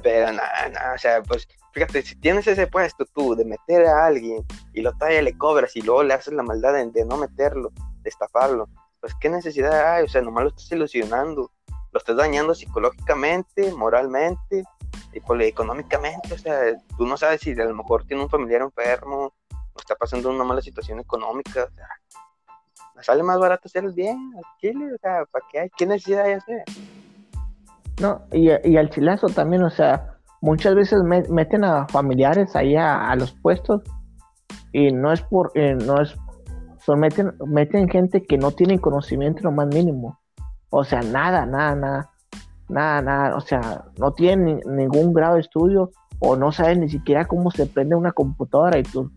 [0.01, 4.05] Pero nada, nada, o sea, pues fíjate, si tienes ese puesto tú de meter a
[4.05, 7.71] alguien y lo talla le cobras y luego le haces la maldad de, no meterlo,
[8.01, 8.69] de estafarlo,
[9.01, 11.51] pues qué necesidad hay, o sea, nomás lo estás ilusionando,
[11.91, 14.63] lo estás dañando psicológicamente, moralmente
[15.25, 16.59] pues, económicamente, o sea,
[16.97, 19.33] tú no sabes si a lo mejor tiene un familiar enfermo,
[19.73, 21.87] o está pasando una mala situación económica, o sea,
[23.01, 25.69] sale más barato hacer el bien, o sea, ¿para qué hay?
[25.75, 26.63] ¿Qué necesidad hay hacer?
[28.01, 33.15] No, y, y al chilazo también, o sea, muchas veces meten a familiares ahí a,
[33.15, 33.81] los puestos
[34.73, 36.15] y no es por, eh, no es,
[36.79, 40.19] son meten, meten gente que no tiene conocimiento lo más mínimo.
[40.69, 42.11] O sea, nada, nada, nada,
[42.69, 47.25] nada, nada, o sea, no tienen ningún grado de estudio o no saben ni siquiera
[47.25, 49.11] cómo se prende una computadora y tú,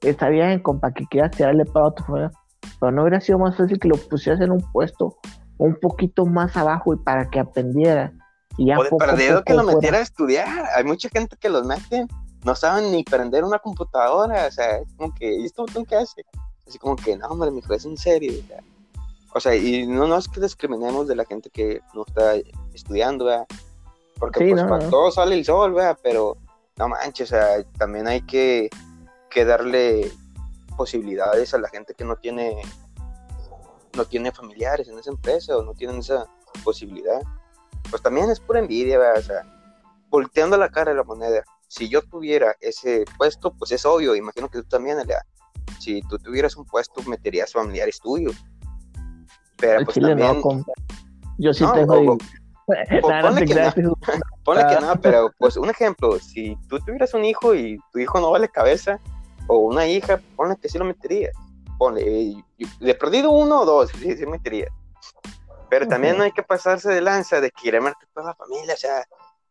[0.00, 2.30] está bien, compa, que quieras tirarle para otro
[2.78, 5.16] pero no hubiera sido más fácil que lo pusieras en un puesto
[5.60, 8.12] un poquito más abajo y para que aprendiera.
[8.56, 10.48] Y ya o de perdido que lo metiera a estudiar.
[10.74, 12.06] Hay mucha gente que los mete,
[12.44, 16.24] no saben ni prender una computadora, o sea, es como que, ¿y esto qué hace?
[16.66, 18.32] Así como que, no, hombre, mi es en serio.
[18.42, 18.62] O sea,
[19.62, 22.34] y no, no es que discriminemos de la gente que no está
[22.74, 23.46] estudiando, ¿verdad?
[24.18, 25.98] Porque pues para todo sale el sol, ¿verdad?
[26.02, 26.36] Pero
[26.76, 28.68] no manches, o sea, también hay que,
[29.30, 30.10] que darle
[30.76, 32.62] posibilidades a la gente que no tiene
[33.96, 36.26] no tiene familiares en esa empresa o no tienen esa
[36.64, 37.20] posibilidad.
[37.90, 39.44] Pues también es pura envidia, o sea,
[40.08, 41.42] volteando la cara de la moneda.
[41.68, 45.24] Si yo tuviera ese puesto, pues es obvio, imagino que tú también, Elia.
[45.78, 48.36] Si tú tuvieras un puesto, meterías familiares tuyos.
[49.60, 50.64] Pero pues también...
[51.38, 52.18] yo sí tengo...
[53.02, 53.94] ponle, que no,
[54.44, 58.20] ponle que no, pero pues un ejemplo, si tú tuvieras un hijo y tu hijo
[58.20, 58.98] no vale cabeza,
[59.46, 61.32] o una hija, ponle que sí lo meterías.
[61.78, 62.44] Ponle, eh,
[62.80, 64.68] de perdido uno o dos, sí, sí metería.
[65.68, 68.76] Pero también no hay que pasarse de lanza de querer meter toda la familia, o
[68.76, 69.04] sea,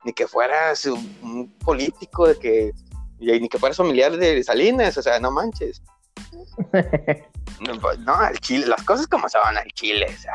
[0.03, 2.71] ni que fueras un político, de que,
[3.19, 5.81] ni que fueras familiar de Salinas, o sea, no manches.
[8.05, 10.33] no, al Chile, las cosas como son al Chile, o sea.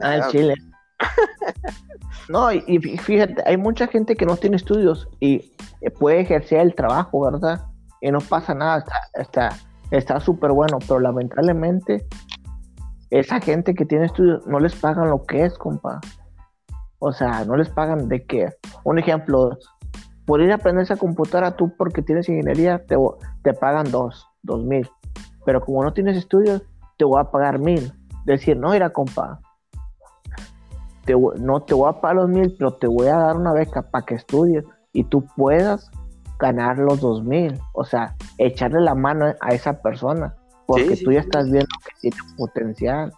[0.00, 0.54] Al Chile.
[2.28, 5.52] no, y, fíjate, hay mucha gente que no tiene estudios y
[5.98, 7.64] puede ejercer el trabajo, ¿verdad?
[8.00, 9.50] y no pasa nada, está
[9.90, 12.06] está súper bueno, pero lamentablemente
[13.10, 16.00] esa gente que tiene estudios no les pagan lo que es, compa.
[16.98, 18.50] O sea, no les pagan de qué.
[18.84, 19.56] Un ejemplo,
[20.26, 22.96] por ir a aprender esa computadora tú porque tienes ingeniería, te,
[23.42, 24.86] te pagan dos, dos mil.
[25.48, 26.60] Pero como no tienes estudios,
[26.98, 27.90] te voy a pagar mil.
[28.26, 29.40] Decir, no, era compa.
[31.06, 33.80] Te, no te voy a pagar los mil, pero te voy a dar una beca
[33.80, 35.90] para que estudies y tú puedas
[36.38, 40.34] ganar los 2000, o sea, echarle la mano a esa persona,
[40.66, 43.10] porque tú ya estás viendo que tiene potencial.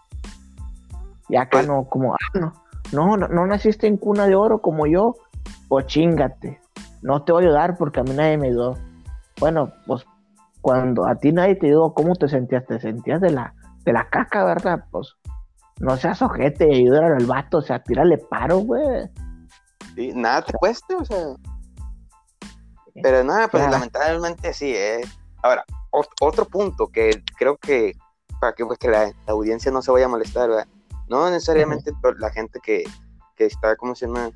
[1.28, 2.52] Y acá pues no, como, ah,
[2.92, 5.16] no, no, no, naciste en cuna de oro como yo,
[5.66, 6.60] pues chingate,
[7.02, 8.76] no te voy a ayudar porque a mí nadie me ayudó.
[9.40, 10.06] Bueno, pues
[10.60, 12.66] cuando a ti nadie te ayudó, ¿cómo te sentías?
[12.66, 14.84] Te sentías de la, de la caca, ¿verdad?
[14.90, 15.16] Pues
[15.80, 19.08] no seas ojete, ayudar al vato, o sea, tírale paro, güey.
[19.94, 21.34] Sí, nada te cuesta, o sea.
[23.02, 24.74] Pero nada, pues lamentablemente sí.
[24.74, 25.00] Eh.
[25.42, 27.94] Ahora, otro punto que creo que
[28.40, 30.66] para que, pues, que la, audiencia no se vaya a molestar, ¿verdad?
[31.08, 32.84] no necesariamente la gente que,
[33.36, 34.30] que está, como se llama,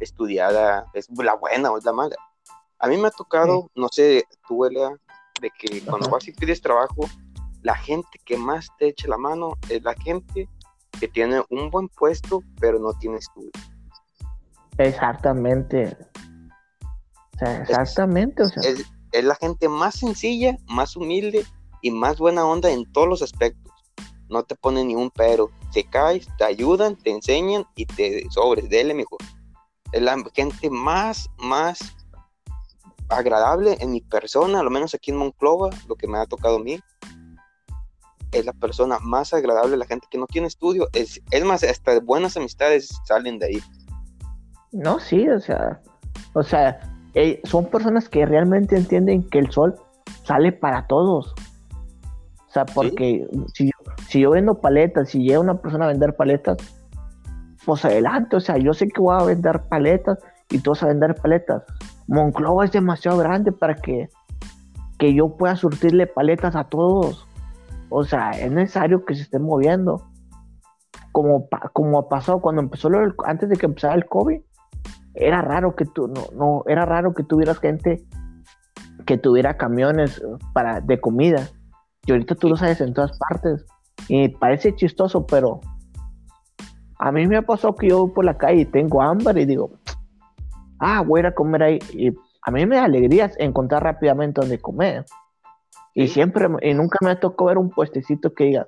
[0.00, 2.16] estudiada, es la buena o es la mala.
[2.78, 4.90] A mí me ha tocado, no sé, tú, Elia,
[5.44, 7.08] de que cuando vas y pides trabajo,
[7.62, 10.48] la gente que más te echa la mano es la gente
[10.98, 13.50] que tiene un buen puesto, pero no tiene estudio.
[14.78, 15.96] Exactamente
[17.40, 18.62] exactamente, o sea.
[18.62, 21.44] Es, la gente más sencilla, más humilde
[21.82, 23.72] y más buena onda en todos los aspectos.
[24.28, 25.50] No te ponen ni un pero.
[25.72, 29.20] Te caes, te ayudan, te enseñan y te sobres, dele mejor.
[29.92, 31.78] Es la gente más, más
[33.08, 36.60] agradable en mi persona, al menos aquí en Monclova, lo que me ha tocado a
[36.60, 36.78] mí.
[38.32, 40.88] Es la persona más agradable, la gente que no tiene estudio.
[40.92, 43.62] Es, es más, hasta buenas amistades salen de ahí.
[44.72, 45.80] No, sí, o sea,
[46.32, 46.80] o sea,
[47.44, 49.76] son personas que realmente entienden que el sol
[50.24, 51.32] sale para todos.
[52.48, 53.70] O sea, porque si,
[54.08, 56.58] si yo vendo paletas, si llega una persona a vender paletas,
[57.64, 60.18] pues adelante, o sea, yo sé que voy a vender paletas
[60.50, 61.62] y tú vas a vender paletas.
[62.06, 64.08] Monclova es demasiado grande para que,
[64.98, 67.26] que yo pueda surtirle paletas a todos.
[67.88, 70.02] O sea, es necesario que se estén moviendo.
[71.12, 72.88] Como, como pasó cuando empezó,
[73.24, 74.40] antes de que empezara el COVID,
[75.14, 78.04] era raro que tú, no, no, era raro que tuvieras gente
[79.06, 81.48] que tuviera camiones para, de comida.
[82.06, 83.64] Y ahorita tú lo sabes en todas partes.
[84.08, 85.60] Y parece chistoso, pero
[86.98, 89.46] a mí me ha pasado que yo voy por la calle y tengo hambre y
[89.46, 89.78] digo,
[90.84, 91.78] ah, voy a ir a comer ahí.
[91.92, 92.10] Y
[92.42, 95.04] a mí me da alegría encontrar rápidamente donde comer.
[95.94, 98.66] Y siempre, y nunca me tocó ver un puestecito que diga,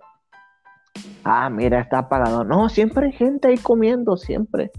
[1.24, 2.44] ah, mira, está apagado.
[2.44, 4.70] No, siempre hay gente ahí comiendo, siempre.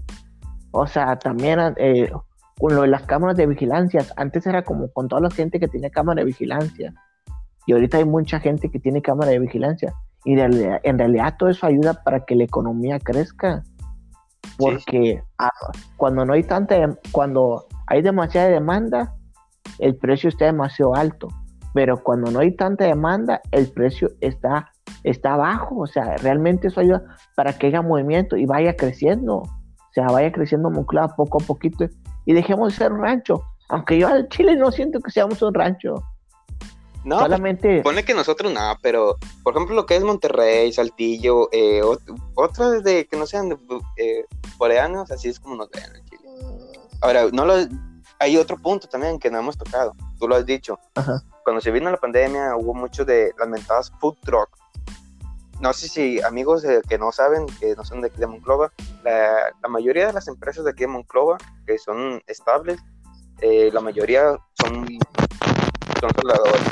[0.72, 2.10] O sea, también eh,
[2.58, 5.68] con lo de las cámaras de vigilancia, antes era como con toda la gente que
[5.68, 6.94] tiene cámara de vigilancia.
[7.66, 9.94] Y ahorita hay mucha gente que tiene cámara de vigilancia.
[10.24, 13.62] Y en realidad todo eso ayuda para que la economía crezca.
[14.56, 15.50] Porque ah,
[15.96, 16.76] cuando no hay tanta,
[17.12, 19.14] cuando hay demasiada demanda,
[19.78, 21.28] el precio está demasiado alto,
[21.74, 24.72] pero cuando no hay tanta demanda, el precio está,
[25.04, 27.02] está bajo, o sea, realmente eso ayuda
[27.36, 31.86] para que haya movimiento y vaya creciendo, o sea, vaya creciendo Monclova poco a poquito.
[32.24, 35.54] Y dejemos de ser un rancho, aunque yo al Chile no siento que seamos un
[35.54, 35.94] rancho.
[37.04, 37.80] No, pues, solamente.
[37.82, 41.80] pone que nosotros nada, pero por ejemplo lo que es Monterrey, Saltillo, eh,
[42.34, 43.56] otras de que no sean
[43.96, 44.24] eh,
[44.58, 46.28] coreanos, así es como nos ven en Chile.
[47.00, 47.54] Ahora, no lo,
[48.18, 50.78] hay otro punto también que no hemos tocado, tú lo has dicho.
[51.44, 54.50] Cuando se vino la pandemia hubo mucho de las mentadas food truck.
[55.60, 59.52] No sé si amigos que no saben, que no son de aquí de Monclova, la,
[59.60, 62.78] la, mayoría de las empresas de aquí de Monclova, que son estables,
[63.40, 64.86] eh, la mayoría son,
[66.00, 66.62] son soldadores.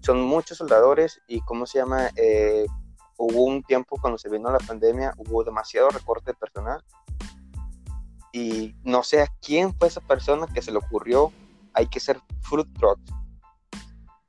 [0.00, 2.10] Son muchos soldadores y, ¿cómo se llama?
[2.16, 2.66] Eh,
[3.16, 6.82] hubo un tiempo cuando se vino la pandemia, hubo demasiado recorte de personal
[8.32, 11.32] y no sé a quién fue esa persona que se le ocurrió,
[11.72, 13.12] hay que ser fruit trucks.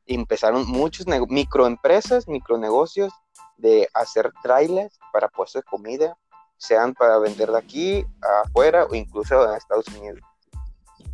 [0.05, 3.11] Y empezaron muchos microempresas, micronegocios
[3.57, 6.15] de hacer trailers para puestos de comida,
[6.57, 8.05] sean para vender de aquí
[8.45, 10.19] afuera o incluso en Estados Unidos.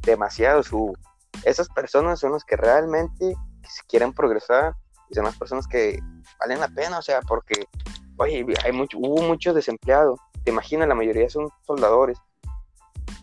[0.01, 0.93] Demasiado su
[1.45, 3.35] esas personas son las que realmente
[3.87, 4.75] quieren progresar
[5.11, 5.99] y son las personas que
[6.39, 7.65] valen la pena, o sea, porque
[8.17, 10.19] oye, hay mucho, hubo muchos desempleados.
[10.43, 12.17] Te imaginas, la mayoría son soldadores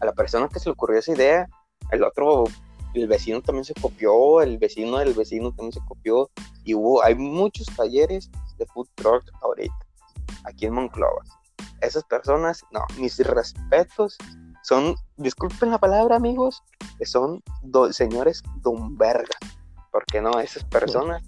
[0.01, 1.49] a la persona que se le ocurrió esa idea,
[1.91, 2.45] el otro,
[2.95, 6.31] el vecino también se copió, el vecino del vecino también se copió,
[6.65, 9.75] y hubo, hay muchos talleres de food truck ahorita,
[10.45, 11.25] aquí en Monclova.
[11.81, 14.19] Esas personas, no, mis respetos,
[14.63, 16.63] son, disculpen la palabra amigos,
[17.05, 17.43] son
[17.91, 19.39] señores don verga,
[19.91, 21.23] porque no, esas personas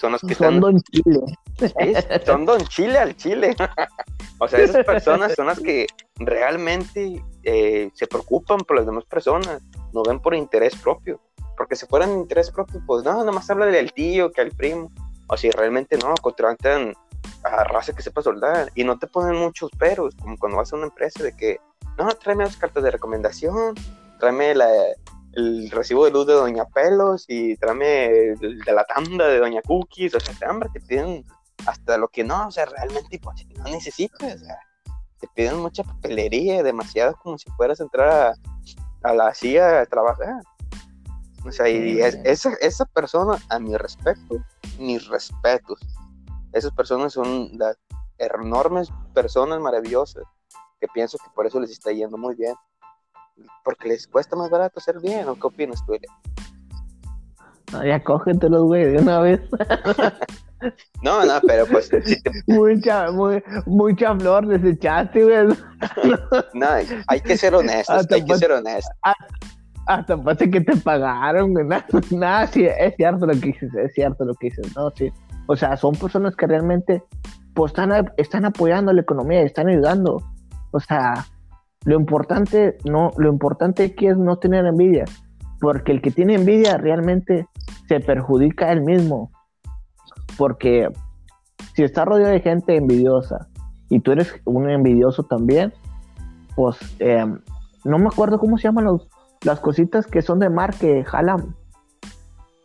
[0.00, 1.20] son los que son Don Chile.
[2.26, 3.54] son Don Chile al Chile.
[4.38, 9.62] o sea, esas personas son las que realmente eh, se preocupan por las demás personas,
[9.92, 11.20] no ven por interés propio.
[11.56, 14.90] Porque si fueran interés propio, pues no, nada más habla del tío, que al primo.
[15.28, 16.94] O si realmente no, contratan
[17.44, 20.76] a raza que sepa soldar y no te ponen muchos peros, como cuando vas a
[20.76, 21.58] una empresa de que,
[21.96, 23.74] no, tráeme las cartas de recomendación,
[24.18, 24.68] tráeme la,
[25.36, 27.86] el recibo de luz de Doña Pelos y tráeme
[28.38, 31.24] de la tanda de Doña Cookies, o sea, hombre, te piden
[31.66, 34.58] hasta lo que no, o sea, realmente pues, no necesitas, o sea,
[35.20, 38.34] te piden mucha papelería, demasiado como si fueras a entrar
[39.02, 40.42] a, la CIA a trabajar.
[41.46, 44.42] O sea, y esa, esa persona, a mi respecto,
[44.78, 45.78] mis respetos,
[46.52, 47.76] esas personas son las
[48.18, 50.24] enormes personas maravillosas
[50.80, 52.54] que pienso que por eso les está yendo muy bien
[53.64, 55.94] porque les cuesta más barato hacer bien, ¿o qué opinas tú,
[57.72, 59.40] no, ya cógentelos, güey, de una vez.
[61.02, 61.90] no, no, pero pues.
[62.46, 65.56] mucha, muy, mucha flor desechaste, güey.
[66.54, 66.66] no,
[67.08, 68.94] hay que ser honestos, hay que ser honestos.
[69.86, 71.66] Hasta parece que te pagaron, güey.
[72.10, 75.10] Nada, sí, es cierto lo que dices, es cierto lo que dices, no, sí.
[75.46, 77.02] O sea, son personas que realmente
[77.54, 80.22] pues, están, están apoyando la economía, están ayudando.
[80.70, 81.26] O sea,
[81.84, 85.04] lo importante, no, lo importante aquí es no tener envidia,
[85.60, 87.46] porque el que tiene envidia realmente
[87.88, 89.30] se perjudica a él mismo.
[90.38, 90.88] Porque
[91.74, 93.48] si está rodeado de gente envidiosa
[93.90, 95.72] y tú eres un envidioso también,
[96.56, 97.40] pues em,
[97.84, 99.08] no me acuerdo cómo se llaman los,
[99.42, 101.54] las cositas que son de mar que jalan,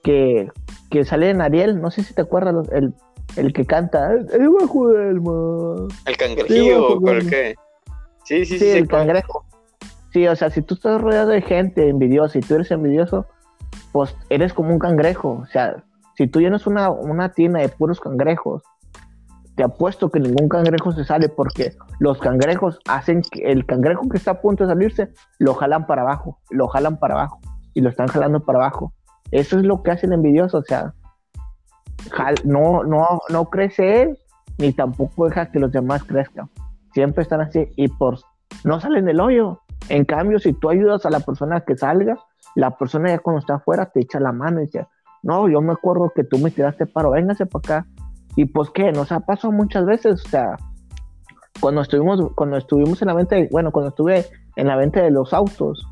[0.02, 0.50] que,
[0.90, 2.94] que sale en Ariel, no sé si te acuerdas, el,
[3.36, 5.88] el que canta, debajo del mar.
[6.06, 7.56] El cangrejillo, ¿por qué?
[8.30, 8.70] Sí, sí, sí.
[8.70, 9.44] el cangrejo.
[10.14, 13.26] Sí, o sea, si tú estás rodeado de gente envidiosa y tú eres envidioso,
[13.92, 15.40] pues eres como un cangrejo.
[15.42, 15.84] O sea,
[16.16, 18.62] si tú llenas una, una tina de puros cangrejos,
[19.56, 24.18] te apuesto que ningún cangrejo se sale porque los cangrejos hacen que el cangrejo que
[24.18, 27.40] está a punto de salirse lo jalan para abajo, lo jalan para abajo
[27.74, 28.94] y lo están jalando para abajo.
[29.32, 30.94] Eso es lo que hacen envidioso, o sea,
[32.44, 34.20] no, no, no crece él
[34.60, 36.48] ni tampoco deja que los demás crezcan
[36.94, 38.20] siempre están así y por
[38.64, 39.62] no salen del hoyo.
[39.90, 42.18] En cambio, si tú ayudas a la persona que salga,
[42.56, 44.88] la persona ya cuando está afuera te echa la mano y dice,
[45.24, 47.88] no, yo me acuerdo que tú me tiraste paro, véngase para acá.
[48.36, 50.58] Y pues qué, nos ha pasado muchas veces, o sea,
[51.60, 54.26] cuando estuvimos, cuando estuvimos en la venta, bueno, cuando estuve
[54.56, 55.86] en la venta de los autos,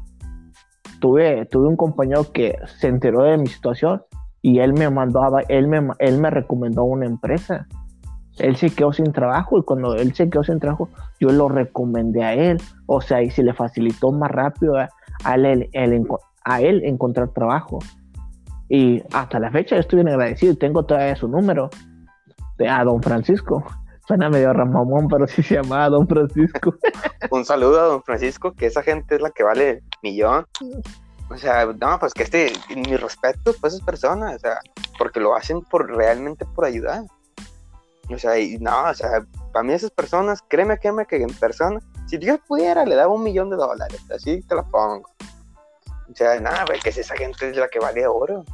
[1.00, 4.04] tuve, tuve un compañero que se enteró de mi situación
[4.41, 7.68] y él me mandó, él me, él me recomendó una empresa
[8.39, 12.23] él se quedó sin trabajo y cuando él se quedó sin trabajo, yo lo recomendé
[12.23, 12.61] a él.
[12.85, 15.69] O sea, y se le facilitó más rápido a, él,
[16.83, 17.79] encontrar trabajo.
[18.69, 21.69] Y hasta la fecha yo estoy bien agradecido y tengo todavía su número
[22.57, 23.63] de, a don Francisco.
[24.07, 26.73] Suena medio ramamón, pero sí se llama Don Francisco.
[27.29, 30.45] Un saludo a Don Francisco, que esa gente es la que vale millón.
[31.29, 34.59] O sea, no, pues que este, mi respeto para esas personas, o sea,
[34.97, 37.03] porque lo hacen por realmente por ayudar.
[38.10, 41.80] O sea, y no, o sea, para mí esas personas, créeme, créeme que en persona,
[42.08, 45.10] si Dios pudiera, le daba un millón de dólares, así te la pongo.
[46.10, 48.45] O sea, nada, güey, que esa gente es la que vale oro.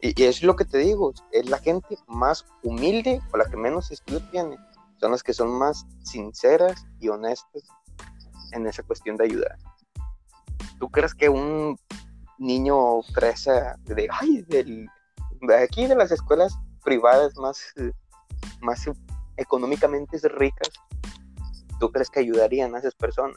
[0.00, 3.56] Y, y, es lo que te digo, es la gente más humilde o la que
[3.56, 4.56] menos estudio tiene.
[4.98, 7.62] Son las que son más sinceras y honestas
[8.52, 9.58] en esa cuestión de ayudar.
[10.78, 11.78] ¿Tú crees que un
[12.38, 14.88] niño fresa de, ay, del,
[15.40, 17.62] de aquí de las escuelas privadas más,
[18.60, 18.88] más
[19.36, 20.70] económicamente ricas,
[21.78, 23.36] ¿tú crees que ayudarían a esas personas?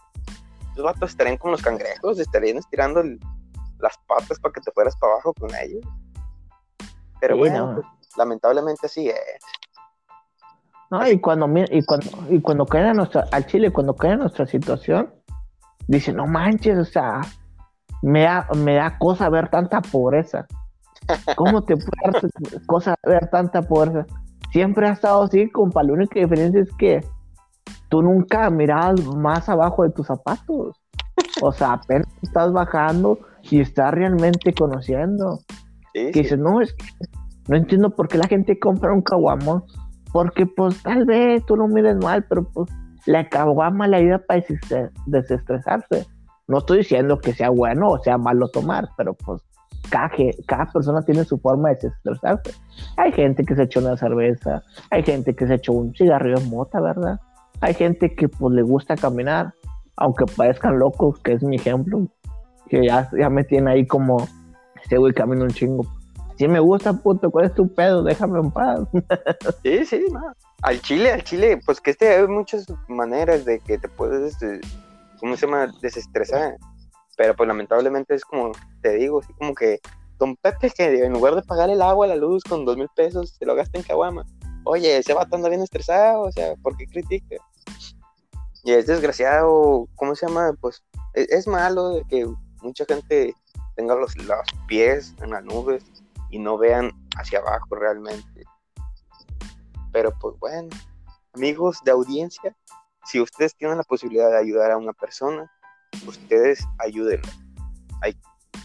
[0.75, 3.01] Los vatos estarían como los cangrejos, estarían estirando
[3.79, 5.83] las patas para que te fueras para abajo con ellos.
[7.19, 7.87] Pero bueno, pues,
[8.17, 9.39] lamentablemente así es.
[10.91, 14.17] No, y cuando, y cuando, y cuando caen a nuestra, al Chile, cuando caen a
[14.17, 15.13] nuestra situación,
[15.87, 17.21] dicen, no manches, o sea,
[18.01, 20.45] me da, me da cosa ver tanta pobreza.
[21.35, 24.05] ¿Cómo te puede dar cosa ver tanta pobreza?
[24.55, 25.83] Siempre ha estado así, compa.
[25.83, 27.03] La única diferencia es que
[27.89, 30.81] tú nunca mirabas más abajo de tus zapatos.
[31.41, 33.19] O sea, apenas estás bajando
[33.51, 35.39] y estás realmente conociendo.
[35.93, 36.85] que dices, no, es que
[37.49, 39.65] no entiendo por qué la gente compra un caguamón.
[40.13, 42.69] Porque, pues, tal vez tú lo mires mal, pero pues
[43.05, 44.41] la caguama la ayuda para
[45.05, 46.07] desestresarse.
[46.47, 49.41] No estoy diciendo que sea bueno o sea malo tomar, pero pues
[49.89, 52.53] cada, persona tiene su forma de desestresarse.
[52.97, 56.49] Hay gente que se echó una cerveza, hay gente que se echó un cigarrillo de
[56.49, 57.19] mota, ¿verdad?
[57.61, 59.53] Hay gente que pues le gusta caminar,
[59.95, 62.07] aunque parezcan locos, que es mi ejemplo,
[62.69, 64.17] que ya, ya me tiene ahí como,
[64.83, 65.85] este güey camina un chingo.
[66.37, 68.03] Si me gusta, puto, ¿cuál es tu pedo?
[68.03, 68.81] Déjame en paz.
[69.63, 70.05] sí, sí.
[70.61, 74.59] Al chile, al chile, pues que este hay muchas maneras de que te puedes este,
[75.19, 75.71] ¿cómo se llama?
[75.81, 76.57] Desestresada.
[77.17, 78.51] Pero pues lamentablemente es como,
[78.81, 79.79] te digo, así como que
[80.17, 83.35] Don Pepe que en lugar de pagar el agua, la luz con dos mil pesos,
[83.37, 84.25] se lo gasta en caguama.
[84.63, 87.35] Oye, ese vato anda bien estresado, o sea, ¿por qué critica?
[88.63, 90.53] Y es desgraciado, ¿cómo se llama?
[90.59, 92.25] Pues es, es malo de que
[92.61, 93.35] mucha gente
[93.75, 95.83] tenga los, los pies en las nubes
[96.31, 98.43] y no vean hacia abajo realmente.
[99.91, 100.69] Pero pues bueno,
[101.33, 102.55] amigos de audiencia,
[103.05, 105.51] si ustedes tienen la posibilidad de ayudar a una persona,
[106.07, 107.29] ustedes ayúdenla.
[108.01, 108.17] Hay,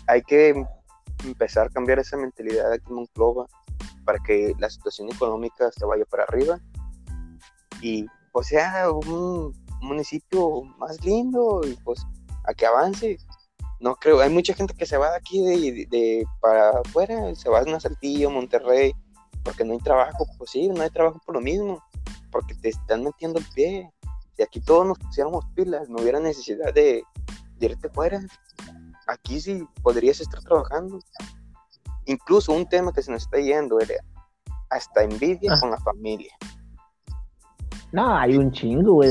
[0.06, 0.64] hay que
[1.24, 3.46] empezar a cambiar esa mentalidad aquí en Monclova
[4.04, 6.58] para que la situación económica se vaya para arriba
[7.80, 12.04] y pues sea un municipio más lindo y pues
[12.44, 13.18] a que avance.
[13.80, 17.48] No creo, hay mucha gente que se va de aquí de, de para afuera, se
[17.48, 18.92] va a Saltillo, Monterrey,
[19.42, 21.82] porque no hay trabajo, pues sí, no hay trabajo por lo mismo,
[22.30, 23.90] porque te están metiendo el pie
[24.36, 27.02] si aquí todos nos pusiéramos pilas, no hubiera necesidad de,
[27.66, 28.20] irte fuera.
[29.06, 31.00] Aquí sí podrías estar trabajando.
[32.06, 33.94] Incluso un tema que se nos está yendo era
[34.70, 35.60] hasta envidia ah.
[35.60, 36.32] con la familia.
[37.92, 39.10] No, hay un chingo, güey.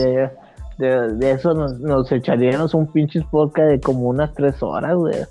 [0.78, 5.26] De, eso nos, echaríamos un pinche podcast de como unas tres horas, güey.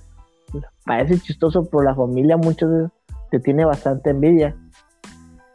[0.85, 2.91] Parece chistoso, pero la familia muchas veces
[3.31, 4.55] te tiene bastante envidia.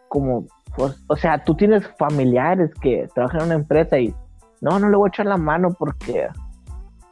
[0.08, 4.14] Como, pues, o sea, tú tienes familiares que trabajan en una empresa y
[4.62, 6.28] no, no le voy a echar la mano porque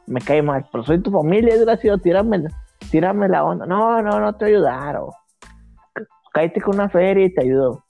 [0.06, 2.44] me cae mal, pero soy tu familia, desgraciado, tírame,
[2.90, 3.66] tírame la onda.
[3.66, 5.10] No, no, no te ayudaron.
[6.32, 7.84] Cállate con una feria y te ayudo.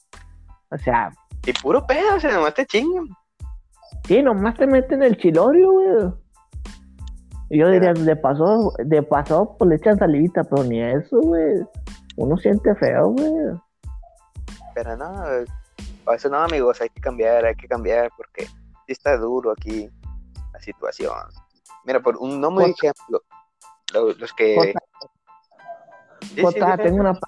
[0.70, 1.10] O sea.
[1.46, 3.06] Y puro pedo, o sea, nomás te chingan.
[4.04, 6.12] Sí, nomás te meten el chilorio, güey.
[7.50, 11.62] Y yo diría, de paso, de paso, pues le echan salivita, pero ni eso, güey.
[12.16, 13.58] Uno siente feo, güey.
[14.74, 15.12] Pero no,
[16.04, 18.48] para eso no, amigos, hay que cambiar, hay que cambiar, porque
[18.86, 19.88] está duro aquí
[20.52, 21.12] la situación.
[21.84, 23.22] Mira, por un no muy ejemplo,
[23.92, 24.74] los, que...
[26.40, 27.18] J, tengo una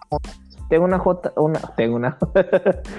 [0.68, 2.16] tengo una J, una, tengo una,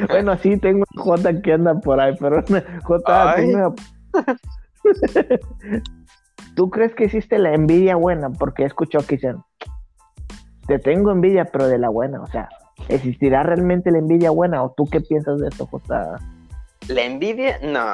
[0.10, 2.44] bueno, sí, tengo una J que anda por ahí, pero
[2.84, 3.76] J, tengo
[6.56, 8.30] ¿Tú crees que existe la envidia buena?
[8.30, 9.44] Porque he escuchado que dicen,
[10.68, 12.48] te tengo envidia, pero de la buena, o sea,
[12.88, 14.64] ¿existirá realmente la envidia buena?
[14.64, 16.18] ¿O tú qué piensas de esto, J?
[16.88, 17.86] La envidia, no,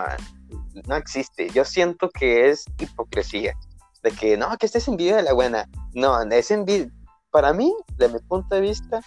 [0.87, 1.49] no existe.
[1.49, 3.55] Yo siento que es hipocresía.
[4.03, 5.69] De que no, que estés envidia de la buena.
[5.93, 6.91] No, es envidia.
[7.29, 9.01] Para mí, de mi punto de vista,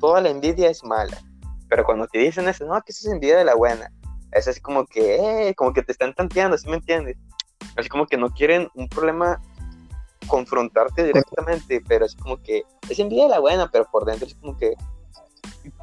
[0.00, 1.18] toda la envidia es mala.
[1.68, 3.92] Pero cuando te dicen eso, no, que es envidia de la buena,
[4.32, 7.16] es así como que, eh, como que te están tanteando, ¿sí me entiendes?
[7.76, 9.40] Así como que no quieren un problema
[10.26, 14.34] confrontarte directamente, pero es como que es envidia de la buena, pero por dentro es
[14.34, 14.74] como que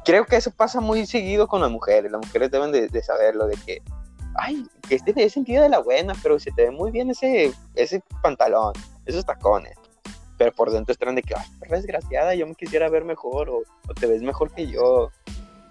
[0.04, 2.10] creo que eso pasa muy seguido con las mujeres.
[2.10, 3.82] Las mujeres deben de, de saberlo, de que
[4.38, 7.52] ay, que este es envidia de la buena, pero se te ve muy bien ese,
[7.74, 8.72] ese pantalón,
[9.04, 9.76] esos tacones.
[10.38, 13.62] Pero por dentro están de que, ay, perra desgraciada, yo me quisiera ver mejor, o,
[13.94, 15.10] te ves mejor que yo.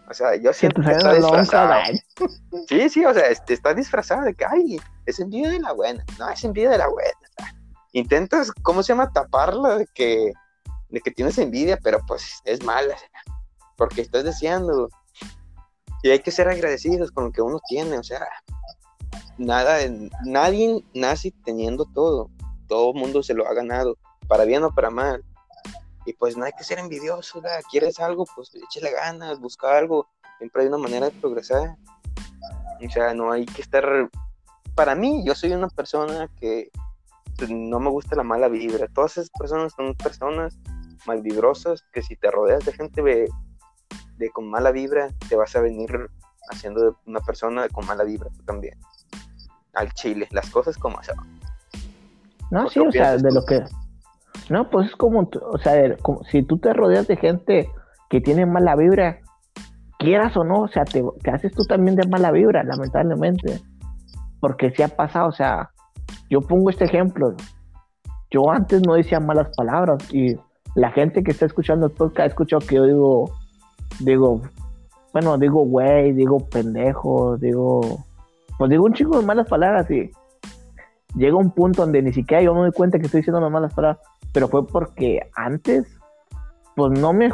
[0.08, 1.84] O sea, yo siento que está disfrazada.
[2.68, 6.04] Sí, sí, o sea, este, está disfrazada de que, ay, es envidia de la buena.
[6.18, 7.12] No, es envidia de la buena.
[7.92, 9.12] intentas, ¿cómo se llama?
[9.12, 10.32] Taparla de que,
[10.90, 12.96] de que tienes envidia, pero pues es mala.
[13.78, 14.90] Porque estás deseando.
[16.06, 18.28] Y hay que ser agradecidos con lo que uno tiene, o sea,
[19.40, 19.80] nada,
[20.24, 22.30] nadie nace teniendo todo,
[22.68, 23.98] todo mundo se lo ha ganado,
[24.28, 25.26] para bien o para mal.
[26.06, 27.42] Y pues no hay que ser envidioso,
[27.72, 31.76] quieres algo, pues échale ganas, busca algo, siempre hay una manera de progresar.
[32.86, 34.08] O sea, no hay que estar,
[34.76, 36.70] para mí, yo soy una persona que
[37.50, 40.56] no me gusta la mala vibra, todas esas personas son personas
[41.08, 43.02] malvibrosas que si te rodeas de gente
[44.18, 46.10] de con mala vibra, te vas a venir
[46.50, 48.78] haciendo una persona con mala vibra tú también
[49.76, 51.18] al chile, las cosas como son.
[52.52, 53.64] No, sí, o sea, de lo que...
[54.50, 57.70] No, pues es como, o sea, como, si tú te rodeas de gente
[58.10, 59.20] que tiene mala vibra,
[59.98, 63.62] quieras o no, o sea, te, haces tú también de mala vibra, lamentablemente.
[64.40, 65.72] Porque si ha pasado, o sea,
[66.30, 67.36] yo pongo este ejemplo.
[68.30, 70.38] Yo antes no decía malas palabras y
[70.76, 73.32] la gente que está escuchando el podcast ha escuchado que yo digo,
[74.00, 74.42] digo,
[75.14, 78.06] bueno, digo güey, digo pendejo, digo
[78.58, 80.12] pues digo un chico de malas palabras y
[81.16, 83.74] llega un punto donde ni siquiera yo me doy cuenta que estoy diciendo las malas
[83.74, 85.88] palabras, pero fue porque antes,
[86.76, 87.32] pues no me...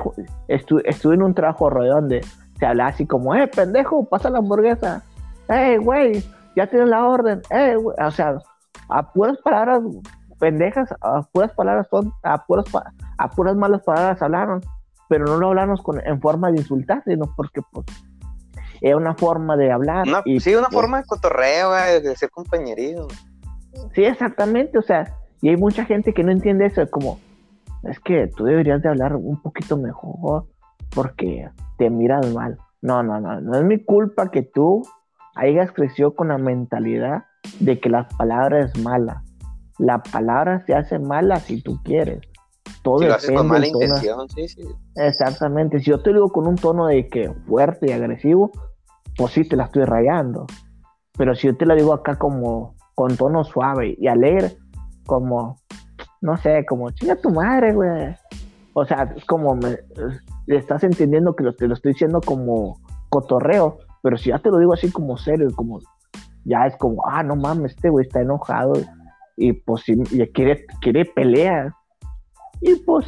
[0.48, 2.22] estuve en un trabajo rollo donde
[2.60, 5.04] se hablaba así como, eh, pendejo, pasa la hamburguesa,
[5.50, 6.24] eh, güey,
[6.56, 8.38] ya tienes la orden, eh, o sea,
[8.90, 9.82] a puras palabras
[10.40, 11.88] pendejas, a puras palabras,
[12.24, 12.66] a puras,
[13.18, 14.62] a puras malas palabras hablaron,
[15.12, 17.86] pero no lo hablamos con, en forma de insultar, sino porque, pues,
[18.80, 20.08] es una forma de hablar.
[20.24, 23.10] y, sí, una pues forma de cotorreo, de ser compañerismo.
[23.94, 27.20] Sí, exactamente, o sea, y hay mucha gente que no entiende eso, como,
[27.84, 30.46] es que tú deberías de hablar un poquito mejor
[30.96, 32.58] porque te miras mal.
[32.82, 34.82] No, no, no, no es mi culpa que tú
[35.36, 37.26] hayas crecido con la mentalidad
[37.60, 39.24] de que la palabra es mala.
[39.78, 42.22] La palabra se hace mala si tú quieres.
[42.84, 44.64] Todo si lo haces con mala intención, sí, sí.
[44.96, 45.80] Exactamente.
[45.80, 48.52] Si yo te digo con un tono de que fuerte y agresivo,
[49.16, 50.48] pues sí te la estoy rayando.
[51.18, 54.58] Pero si yo te la digo acá como con tono suave y alegre,
[55.06, 55.58] como,
[56.22, 58.16] no sé, como chinga tu madre, güey.
[58.74, 59.78] O sea, es como me,
[60.48, 62.80] estás entendiendo que lo, te lo estoy diciendo como
[63.10, 65.80] cotorreo, pero si ya te lo digo así como serio, como
[66.46, 68.74] ya es como, ah, no mames, este güey está enojado
[69.38, 69.98] y pues si,
[70.34, 71.74] quiere, quiere pelear.
[72.62, 73.06] Y pues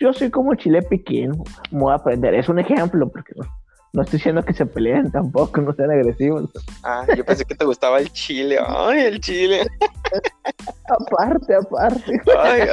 [0.00, 1.32] yo soy como chile piquín,
[1.70, 2.34] voy a aprender.
[2.34, 3.34] Es un ejemplo, porque
[3.92, 6.48] no estoy diciendo que se peleen tampoco, no sean agresivos.
[6.82, 8.58] Ah, yo pensé que te gustaba el chile.
[8.66, 9.66] Ay, el chile.
[10.88, 12.20] aparte, aparte.
[12.38, 12.62] Ay,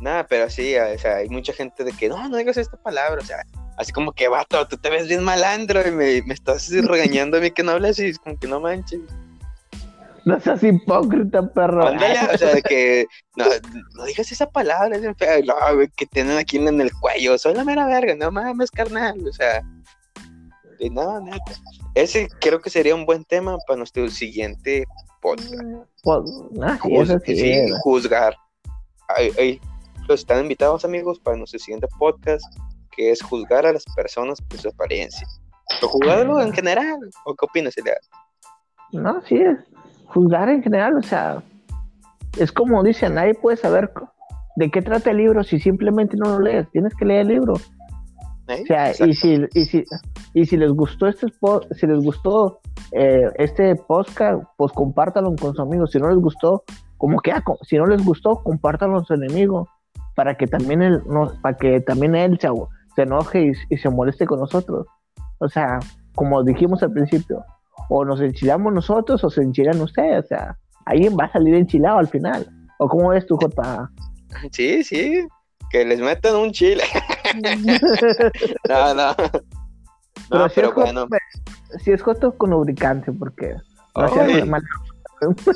[0.00, 3.20] Nada, pero sí, o sea, hay mucha gente de que no, no digas esta palabra,
[3.20, 3.42] o sea,
[3.78, 7.40] así como que vato, tú te ves bien malandro y me, me estás regañando a
[7.40, 9.00] mí que no hablas y es como que no manches.
[10.28, 11.86] No seas hipócrita, perro.
[11.86, 13.46] o sea, que no,
[13.94, 15.54] no, digas esa palabra, es fea, no,
[15.96, 19.62] que tienen aquí en el cuello, soy la mera verga, no mames, carnal, o sea,
[20.90, 21.38] no, nada.
[21.94, 24.84] Ese creo que sería un buen tema para nuestro siguiente
[25.22, 25.54] podcast.
[26.02, 26.78] Pues, ah,
[27.24, 28.36] sí, juzgar.
[30.08, 32.44] los están invitados, amigos, para nuestro siguiente podcast,
[32.94, 35.26] que es juzgar a las personas por su apariencia.
[35.80, 36.98] ¿O juzgarlo en general?
[37.24, 37.96] ¿O qué opinas, Elia?
[38.92, 39.58] No, sí, es
[40.08, 41.42] juzgar en general, o sea,
[42.38, 43.90] es como dicen, nadie puede saber
[44.56, 47.54] de qué trata el libro si simplemente no lo lees, tienes que leer el libro.
[47.54, 49.84] O sea, y si, y si,
[50.32, 51.26] y si les gustó este
[51.72, 52.60] si les gustó
[52.92, 55.90] eh, este podcast, pues compártanlo con sus amigos.
[55.90, 56.64] Si no les gustó,
[56.96, 57.32] como que
[57.62, 59.68] si no les gustó, compártanlo con su enemigo
[60.14, 62.48] para que también él no, para que también él se,
[62.96, 64.86] se enoje y, y, se moleste con nosotros.
[65.38, 65.78] O sea,
[66.14, 67.44] como dijimos al principio,
[67.88, 71.98] o nos enchilamos nosotros o se enchilan ustedes, o sea, alguien va a salir enchilado
[71.98, 72.48] al final.
[72.78, 73.90] ¿O cómo ves tú, J?
[74.52, 75.26] Sí, sí,
[75.70, 76.84] que les metan un chile.
[78.68, 79.14] no, no.
[80.30, 81.06] Pero, no, si, es bueno.
[81.82, 83.54] si es joto con lubricante, porque
[83.96, 84.06] no,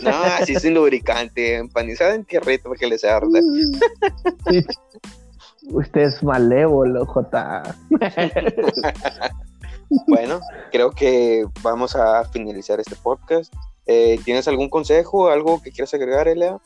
[0.03, 3.41] no así sin lubricante, empanizado en tierrito porque les arde.
[5.71, 7.63] Usted es malévolo, J.
[10.07, 10.41] Bueno,
[10.71, 13.53] creo que vamos a finalizar este podcast.
[13.87, 16.59] Eh, ¿Tienes algún consejo, algo que quieras agregar, Elia?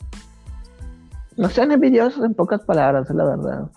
[1.35, 3.71] No sean envidiosos en pocas palabras, la verdad.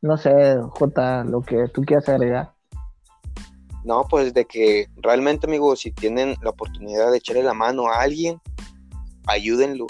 [0.00, 2.52] No sé, J, lo que tú quieras agregar.
[3.84, 8.00] No, pues de que realmente, amigos, si tienen la oportunidad de echarle la mano a
[8.02, 8.40] alguien,
[9.26, 9.86] ayúdenlo.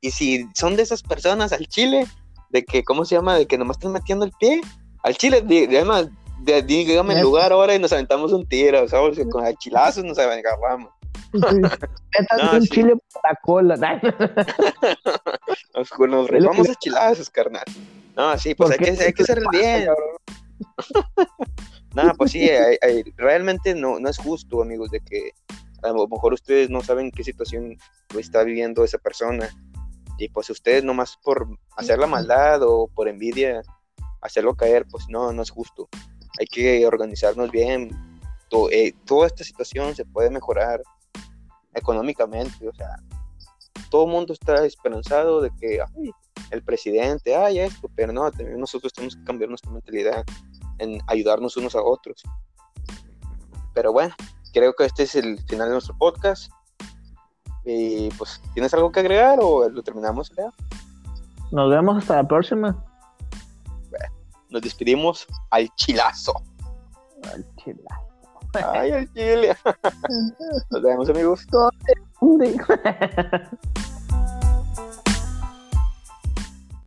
[0.00, 2.06] Y si son de esas personas al chile,
[2.50, 3.36] de que, ¿cómo se llama?
[3.36, 4.60] De que nomás están metiendo el pie,
[5.02, 6.10] al chile, además,
[6.44, 9.18] dígame el lugar ahora y nos aventamos un tiro, ¿sabes?
[9.30, 10.90] Con chilazos nos agarramos.
[11.32, 13.76] no, un chile por la cola.
[15.74, 17.64] nos, nos rifamos a chilazos, carnal.
[18.16, 19.88] No, sí, pues hay que, hay que ser bien.
[21.94, 22.48] no, pues sí,
[23.16, 25.30] realmente no, no es justo, amigos, de que
[25.82, 27.78] a lo mejor ustedes no saben qué situación
[28.18, 29.48] está viviendo esa persona.
[30.18, 33.62] Y pues ustedes nomás por hacer la maldad o por envidia
[34.20, 35.88] hacerlo caer, pues no, no es justo.
[36.38, 37.90] Hay que organizarnos bien.
[38.72, 40.82] Eh, toda esta situación se puede mejorar
[41.74, 42.96] económicamente, o sea,
[43.90, 45.80] todo el mundo está esperanzado de que
[46.50, 50.24] el presidente, ay, esto, pero no, también nosotros tenemos que cambiar nuestra mentalidad
[50.78, 52.22] en ayudarnos unos a otros.
[53.74, 54.14] Pero bueno,
[54.52, 56.50] creo que este es el final de nuestro podcast.
[57.64, 60.32] Y pues, ¿tienes algo que agregar o lo terminamos?
[61.52, 62.84] Nos vemos hasta la próxima.
[64.50, 66.34] Nos despedimos al chilazo.
[67.32, 68.10] Al chilazo.
[68.72, 69.56] Ay, el chile.
[70.70, 71.46] Nos vemos, amigos.